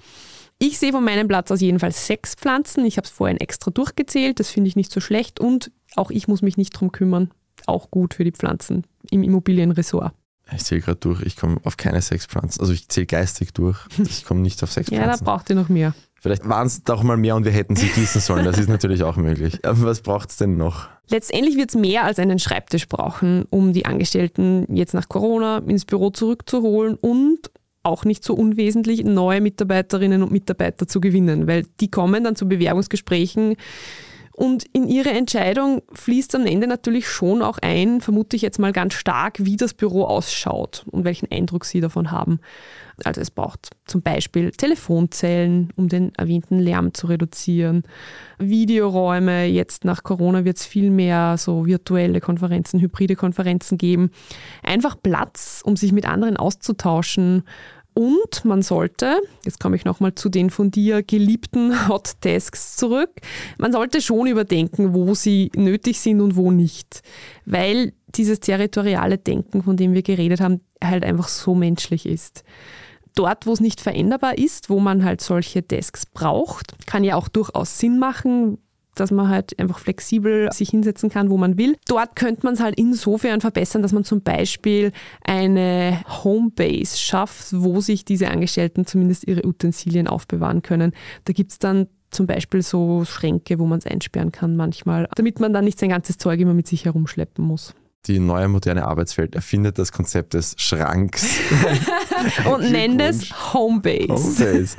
Ich 0.59 0.79
sehe 0.79 0.91
von 0.91 1.05
meinem 1.05 1.29
Platz 1.29 1.51
aus 1.53 1.61
jedenfalls 1.61 2.09
sechs 2.09 2.35
Pflanzen. 2.35 2.85
Ich 2.85 2.97
habe 2.97 3.05
es 3.05 3.11
vorhin 3.11 3.37
extra 3.37 3.71
durchgezählt. 3.71 4.41
Das 4.41 4.51
finde 4.51 4.69
ich 4.69 4.75
nicht 4.75 4.91
so 4.91 5.01
schlecht. 5.01 5.39
Und 5.39 5.71
auch 5.95 6.11
ich 6.11 6.27
muss 6.27 6.43
mich 6.43 6.57
nicht 6.57 6.73
drum 6.73 6.91
kümmern. 6.91 7.31
Auch 7.67 7.91
gut 7.91 8.15
für 8.15 8.25
die 8.25 8.33
Pflanzen 8.33 8.85
im 9.11 9.23
Immobilienressort. 9.23 10.13
Ich 10.55 10.65
zähle 10.65 10.81
gerade 10.81 10.99
durch, 10.99 11.23
ich 11.23 11.37
komme 11.37 11.57
auf 11.65 11.77
keine 11.77 12.01
sechs 12.01 12.27
Pflanzen. 12.27 12.61
Also 12.61 12.73
ich 12.73 12.89
zähle 12.89 13.07
geistig 13.07 13.53
durch. 13.53 13.79
Ich 13.99 14.25
komme 14.25 14.41
nicht 14.41 14.63
auf 14.63 14.71
sechs 14.71 14.89
Pflanzen. 14.89 15.09
Ja, 15.11 15.17
da 15.17 15.25
braucht 15.25 15.51
ihr 15.51 15.57
noch 15.57 15.69
mehr. 15.69 15.95
Vielleicht 16.21 16.49
waren 16.49 16.67
es 16.67 16.83
doch 16.83 17.03
mal 17.03 17.17
mehr 17.17 17.37
und 17.37 17.45
wir 17.45 17.53
hätten 17.53 17.77
sie 17.77 17.89
gießen 17.89 18.21
sollen. 18.21 18.45
Das 18.45 18.59
ist 18.59 18.69
natürlich 18.69 19.03
auch 19.03 19.17
möglich. 19.17 19.61
Aber 19.65 19.83
was 19.83 20.01
braucht 20.01 20.31
es 20.31 20.37
denn 20.37 20.57
noch? 20.57 20.89
Letztendlich 21.09 21.57
wird 21.57 21.71
es 21.71 21.77
mehr 21.77 22.05
als 22.05 22.19
einen 22.19 22.39
Schreibtisch 22.39 22.89
brauchen, 22.89 23.45
um 23.51 23.73
die 23.73 23.87
Angestellten 23.87 24.67
jetzt 24.75 24.95
nach 24.95 25.09
Corona 25.09 25.59
ins 25.59 25.85
Büro 25.85 26.11
zurückzuholen 26.11 26.97
und 26.97 27.51
auch 27.83 28.05
nicht 28.05 28.25
so 28.25 28.35
unwesentlich, 28.35 29.05
neue 29.05 29.41
Mitarbeiterinnen 29.41 30.23
und 30.23 30.33
Mitarbeiter 30.33 30.89
zu 30.89 31.01
gewinnen, 31.01 31.47
weil 31.47 31.65
die 31.81 31.91
kommen 31.91 32.25
dann 32.25 32.35
zu 32.35 32.49
Bewerbungsgesprächen 32.49 33.55
und 34.37 34.65
in 34.75 34.87
ihre 34.87 35.13
Entscheidung 35.13 35.81
fließt 35.95 36.35
am 36.35 36.45
Ende 36.45 36.67
natürlich 36.67 37.09
schon 37.09 37.41
auch 37.41 37.57
ein, 37.63 38.03
vermute 38.03 38.37
ich 38.37 38.43
jetzt 38.43 38.59
mal 38.59 38.71
ganz 38.71 38.93
stark, 38.93 39.37
wie 39.39 39.57
das 39.57 39.73
Büro 39.73 40.05
ausschaut 40.05 40.85
und 40.91 41.05
welchen 41.05 41.33
Eindruck 41.33 41.65
sie 41.65 41.81
davon 41.81 42.11
haben. 42.11 42.41
Also 43.03 43.23
es 43.23 43.31
braucht 43.31 43.71
zum 43.87 44.03
Beispiel 44.03 44.51
Telefonzellen, 44.51 45.73
um 45.77 45.89
den 45.89 46.15
erwähnten 46.17 46.59
Lärm 46.59 46.93
zu 46.93 47.07
reduzieren, 47.07 47.85
Videoräume, 48.39 49.47
jetzt 49.47 49.87
nach 49.87 50.03
Corona 50.03 50.45
wird 50.45 50.59
es 50.59 50.67
viel 50.67 50.91
mehr 50.91 51.37
so 51.39 51.65
virtuelle 51.65 52.21
Konferenzen, 52.21 52.79
hybride 52.79 53.17
Konferenzen 53.17 53.79
geben. 53.79 54.11
Einfach 54.63 54.97
Platz, 55.03 55.63
um 55.65 55.77
sich 55.77 55.93
mit 55.93 56.07
anderen 56.07 56.37
auszutauschen 56.37 57.45
und 57.97 58.45
man 58.45 58.61
sollte, 58.61 59.23
jetzt 59.45 59.59
komme 59.59 59.75
ich 59.75 59.87
nochmal 59.87 60.15
zu 60.15 60.29
den 60.29 60.51
von 60.51 60.71
dir 60.71 61.03
geliebten 61.03 61.89
Hot 61.89 62.21
Tasks 62.21 62.77
zurück, 62.77 63.11
man 63.57 63.73
sollte 63.73 64.03
schon 64.03 64.27
überdenken, 64.27 64.93
wo 64.93 65.15
sie 65.15 65.51
nötig 65.57 65.99
sind 65.99 66.21
und 66.21 66.37
wo 66.37 66.51
nicht. 66.51 67.03
Weil 67.47 67.95
dieses 68.15 68.41
territoriale 68.41 69.17
Denken, 69.17 69.63
von 69.63 69.79
dem 69.79 69.95
wir 69.95 70.03
geredet 70.03 70.41
haben, 70.41 70.61
halt 70.85 71.05
einfach 71.05 71.29
so 71.29 71.55
menschlich 71.55 72.05
ist. 72.05 72.45
Dort, 73.15 73.47
wo 73.47 73.55
es 73.55 73.61
nicht 73.61 73.81
veränderbar 73.81 74.37
ist, 74.37 74.69
wo 74.69 74.79
man 74.79 75.03
halt 75.03 75.23
solche 75.23 75.63
Desks 75.63 76.05
braucht, 76.05 76.75
kann 76.87 77.03
ja 77.03 77.17
auch 77.17 77.29
durchaus 77.29 77.79
Sinn 77.79 77.99
machen, 77.99 78.59
dass 79.01 79.11
man 79.11 79.29
halt 79.29 79.59
einfach 79.59 79.79
flexibel 79.79 80.51
sich 80.53 80.71
hinsetzen 80.71 81.11
kann, 81.11 81.31
wo 81.31 81.37
man 81.37 81.59
will. 81.59 81.77
Dort 81.87 82.17
könnte 82.17 82.45
man 82.45 82.55
es 82.55 82.61
halt 82.61 82.79
insofern 82.79 83.41
verbessern, 83.41 83.83
dass 83.83 83.93
man 83.93 84.05
zum 84.05 84.23
Beispiel 84.23 84.93
eine 85.25 86.01
Homebase 86.25 86.97
schafft, 86.99 87.49
wo 87.53 87.81
sich 87.81 88.05
diese 88.05 88.29
Angestellten 88.29 88.87
zumindest 88.87 89.27
ihre 89.27 89.47
Utensilien 89.47 90.09
aufbewahren 90.09 90.63
können. 90.63 90.93
Da 91.25 91.33
gibt 91.33 91.53
es 91.53 91.59
dann 91.59 91.89
zum 92.11 92.27
Beispiel 92.27 92.63
so 92.63 93.05
Schränke, 93.05 93.59
wo 93.59 93.67
man 93.67 93.79
es 93.79 93.87
einsperren 93.87 94.33
kann 94.33 94.57
manchmal, 94.57 95.09
damit 95.17 95.41
man 95.41 95.53
dann 95.53 95.65
nicht 95.65 95.79
sein 95.79 95.91
ganzes 95.91 96.19
Zeug 96.19 96.41
immer 96.41 96.55
mit 96.55 96.67
sich 96.67 96.85
herumschleppen 96.85 97.45
muss 97.45 97.75
die 98.09 98.21
neue 98.21 98.47
moderne 98.47 98.87
Arbeitswelt 98.87 99.35
erfindet 99.35 99.79
das 99.79 99.91
Konzept 99.91 100.35
des 100.35 100.55
Schranks. 100.59 101.27
und 102.55 102.71
nennt 102.71 103.01
es 103.01 103.53
Homebase. 103.53 104.13
Homebase 104.13 104.77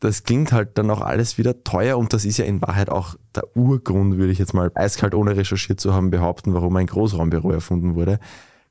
das 0.00 0.24
klingt 0.24 0.52
halt 0.52 0.78
dann 0.78 0.90
auch 0.90 1.02
alles 1.02 1.38
wieder 1.38 1.62
teuer 1.62 1.98
und 1.98 2.12
das 2.12 2.24
ist 2.24 2.38
ja 2.38 2.46
in 2.46 2.60
Wahrheit 2.62 2.88
auch 2.88 3.16
der 3.36 3.56
Urgrund, 3.56 4.16
würde 4.16 4.32
ich 4.32 4.38
jetzt 4.38 4.54
mal 4.54 4.72
eiskalt 4.74 5.14
ohne 5.14 5.36
recherchiert 5.36 5.78
zu 5.78 5.94
haben 5.94 6.10
behaupten, 6.10 6.54
warum 6.54 6.74
ein 6.76 6.86
Großraumbüro 6.86 7.50
erfunden 7.50 7.94
wurde. 7.94 8.18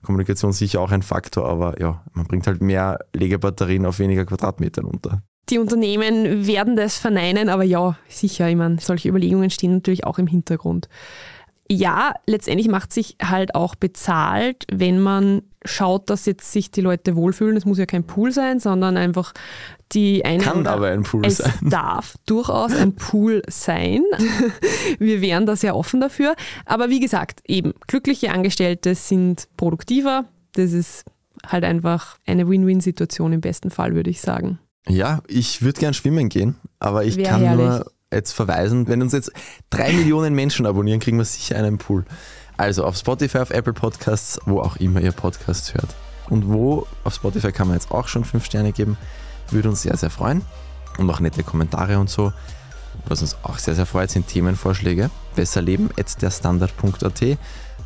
Kommunikation 0.03 0.53
sicher 0.53 0.81
auch 0.81 0.91
ein 0.91 1.03
Faktor, 1.03 1.47
aber 1.47 1.79
ja, 1.79 2.03
man 2.13 2.25
bringt 2.25 2.47
halt 2.47 2.61
mehr 2.61 2.99
Legebatterien 3.13 3.85
auf 3.85 3.99
weniger 3.99 4.25
Quadratmetern 4.25 4.85
unter. 4.85 5.21
Die 5.49 5.59
Unternehmen 5.59 6.45
werden 6.47 6.75
das 6.75 6.97
verneinen, 6.97 7.49
aber 7.49 7.63
ja, 7.63 7.97
sicher, 8.07 8.47
ich 8.49 8.55
meine, 8.55 8.79
solche 8.79 9.09
Überlegungen 9.09 9.49
stehen 9.49 9.73
natürlich 9.73 10.05
auch 10.05 10.19
im 10.19 10.27
Hintergrund 10.27 10.89
ja, 11.71 12.13
letztendlich 12.25 12.67
macht 12.67 12.91
sich 12.91 13.15
halt 13.21 13.53
auch 13.53 13.75
bezahlt, 13.75 14.65
wenn 14.71 14.99
man 14.99 15.43
schaut, 15.65 16.09
dass 16.09 16.25
jetzt 16.25 16.51
sich 16.51 16.71
die 16.71 16.81
Leute 16.81 17.15
wohlfühlen. 17.15 17.57
Es 17.57 17.65
muss 17.65 17.77
ja 17.77 17.85
kein 17.85 18.05
Pool 18.05 18.31
sein, 18.31 18.59
sondern 18.59 18.97
einfach 18.97 19.33
die 19.91 20.25
eine. 20.25 20.43
Kann 20.43 20.65
aber 20.65 20.87
ein 20.87 21.03
Pool 21.03 21.25
es 21.25 21.37
sein. 21.37 21.53
darf 21.69 22.15
durchaus 22.25 22.73
ein 22.73 22.95
Pool 22.95 23.43
sein. 23.47 24.03
Wir 24.99 25.21
wären 25.21 25.45
da 25.45 25.55
sehr 25.55 25.75
offen 25.75 26.01
dafür. 26.01 26.35
Aber 26.65 26.89
wie 26.89 26.99
gesagt, 26.99 27.41
eben, 27.47 27.73
glückliche 27.87 28.31
Angestellte 28.31 28.95
sind 28.95 29.47
produktiver. 29.57 30.25
Das 30.53 30.73
ist 30.73 31.05
halt 31.45 31.63
einfach 31.63 32.17
eine 32.25 32.49
Win-Win-Situation 32.49 33.33
im 33.33 33.41
besten 33.41 33.69
Fall, 33.69 33.93
würde 33.93 34.09
ich 34.09 34.21
sagen. 34.21 34.59
Ja, 34.87 35.21
ich 35.27 35.61
würde 35.61 35.79
gern 35.79 35.93
schwimmen 35.93 36.29
gehen, 36.29 36.55
aber 36.79 37.05
ich 37.05 37.15
Wär 37.17 37.25
kann 37.29 37.41
herrlich. 37.41 37.67
nur 37.67 37.91
jetzt 38.13 38.33
verweisen. 38.33 38.87
Wenn 38.87 39.01
uns 39.01 39.13
jetzt 39.13 39.31
drei 39.69 39.91
Millionen 39.93 40.33
Menschen 40.33 40.65
abonnieren, 40.65 40.99
kriegen 40.99 41.17
wir 41.17 41.25
sicher 41.25 41.57
einen 41.57 41.77
Pool. 41.77 42.05
Also 42.57 42.83
auf 42.83 42.97
Spotify, 42.97 43.39
auf 43.39 43.51
Apple 43.51 43.73
Podcasts, 43.73 44.39
wo 44.45 44.59
auch 44.59 44.77
immer 44.77 45.01
ihr 45.01 45.11
Podcasts 45.11 45.73
hört. 45.73 45.95
Und 46.29 46.47
wo, 46.47 46.87
auf 47.03 47.13
Spotify 47.13 47.51
kann 47.51 47.67
man 47.67 47.77
jetzt 47.77 47.91
auch 47.91 48.07
schon 48.07 48.25
fünf 48.25 48.45
Sterne 48.45 48.71
geben, 48.71 48.97
würde 49.49 49.69
uns 49.69 49.81
sehr, 49.83 49.95
sehr 49.97 50.09
freuen. 50.09 50.41
Und 50.97 51.09
auch 51.09 51.19
nette 51.19 51.43
Kommentare 51.43 51.99
und 51.99 52.09
so. 52.09 52.33
Was 53.07 53.21
uns 53.21 53.37
auch 53.43 53.57
sehr, 53.57 53.75
sehr 53.75 53.85
freut, 53.85 54.11
sind 54.11 54.27
Themenvorschläge. 54.27 55.09
Besser 55.35 55.61
leben 55.61 55.89
der 56.21 56.31
Standard.at. 56.31 57.37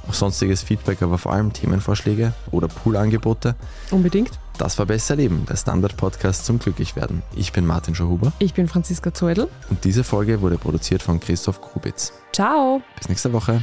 Auch 0.07 0.13
sonstiges 0.13 0.63
Feedback, 0.63 1.01
aber 1.01 1.17
vor 1.17 1.33
allem 1.33 1.53
Themenvorschläge 1.53 2.33
oder 2.51 2.67
Poolangebote. 2.67 3.55
Unbedingt. 3.91 4.31
Das 4.57 4.77
war 4.77 4.85
Besser 4.85 5.15
Leben, 5.15 5.45
der 5.49 5.57
Standard-Podcast 5.57 6.45
zum 6.45 6.59
Glücklichwerden. 6.59 7.23
Ich 7.35 7.53
bin 7.53 7.65
Martin 7.65 7.95
Schauhuber. 7.95 8.31
Ich 8.39 8.53
bin 8.53 8.67
Franziska 8.67 9.13
Zeudel. 9.13 9.49
Und 9.69 9.83
diese 9.83 10.03
Folge 10.03 10.41
wurde 10.41 10.57
produziert 10.57 11.01
von 11.01 11.19
Christoph 11.19 11.59
Krubitz. 11.59 12.13
Ciao. 12.33 12.81
Bis 12.97 13.09
nächste 13.09 13.33
Woche. 13.33 13.61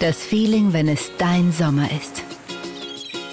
Das 0.00 0.18
Feeling, 0.18 0.72
wenn 0.72 0.88
es 0.88 1.10
dein 1.18 1.50
Sommer 1.50 1.88
ist. 1.90 2.22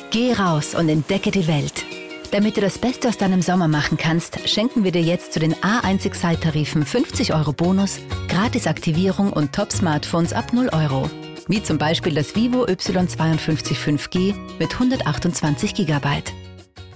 Geh 0.09 0.33
raus 0.33 0.73
und 0.73 0.89
entdecke 0.89 1.29
die 1.29 1.45
Welt. 1.47 1.85
Damit 2.31 2.55
du 2.55 2.61
das 2.61 2.77
Beste 2.77 3.09
aus 3.09 3.17
deinem 3.17 3.41
Sommer 3.41 3.67
machen 3.67 3.97
kannst, 3.97 4.47
schenken 4.47 4.85
wir 4.85 4.93
dir 4.93 5.01
jetzt 5.01 5.33
zu 5.33 5.39
den 5.41 5.53
A1 5.55 6.05
Excite-Tarifen 6.05 6.85
50 6.85 7.33
Euro 7.33 7.51
Bonus, 7.51 7.99
Gratis-Aktivierung 8.29 9.33
und 9.33 9.53
Top-Smartphones 9.53 10.31
ab 10.31 10.53
0 10.53 10.69
Euro. 10.71 11.09
Wie 11.47 11.61
zum 11.61 11.77
Beispiel 11.77 12.15
das 12.15 12.33
Vivo 12.33 12.63
Y52 12.63 13.75
5G 13.75 14.33
mit 14.59 14.73
128 14.73 15.75
GB. 15.75 16.07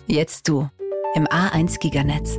Jetzt 0.08 0.48
du 0.48 0.70
im 1.16 1.26
A1 1.26 1.80
Giganetz. 1.80 2.38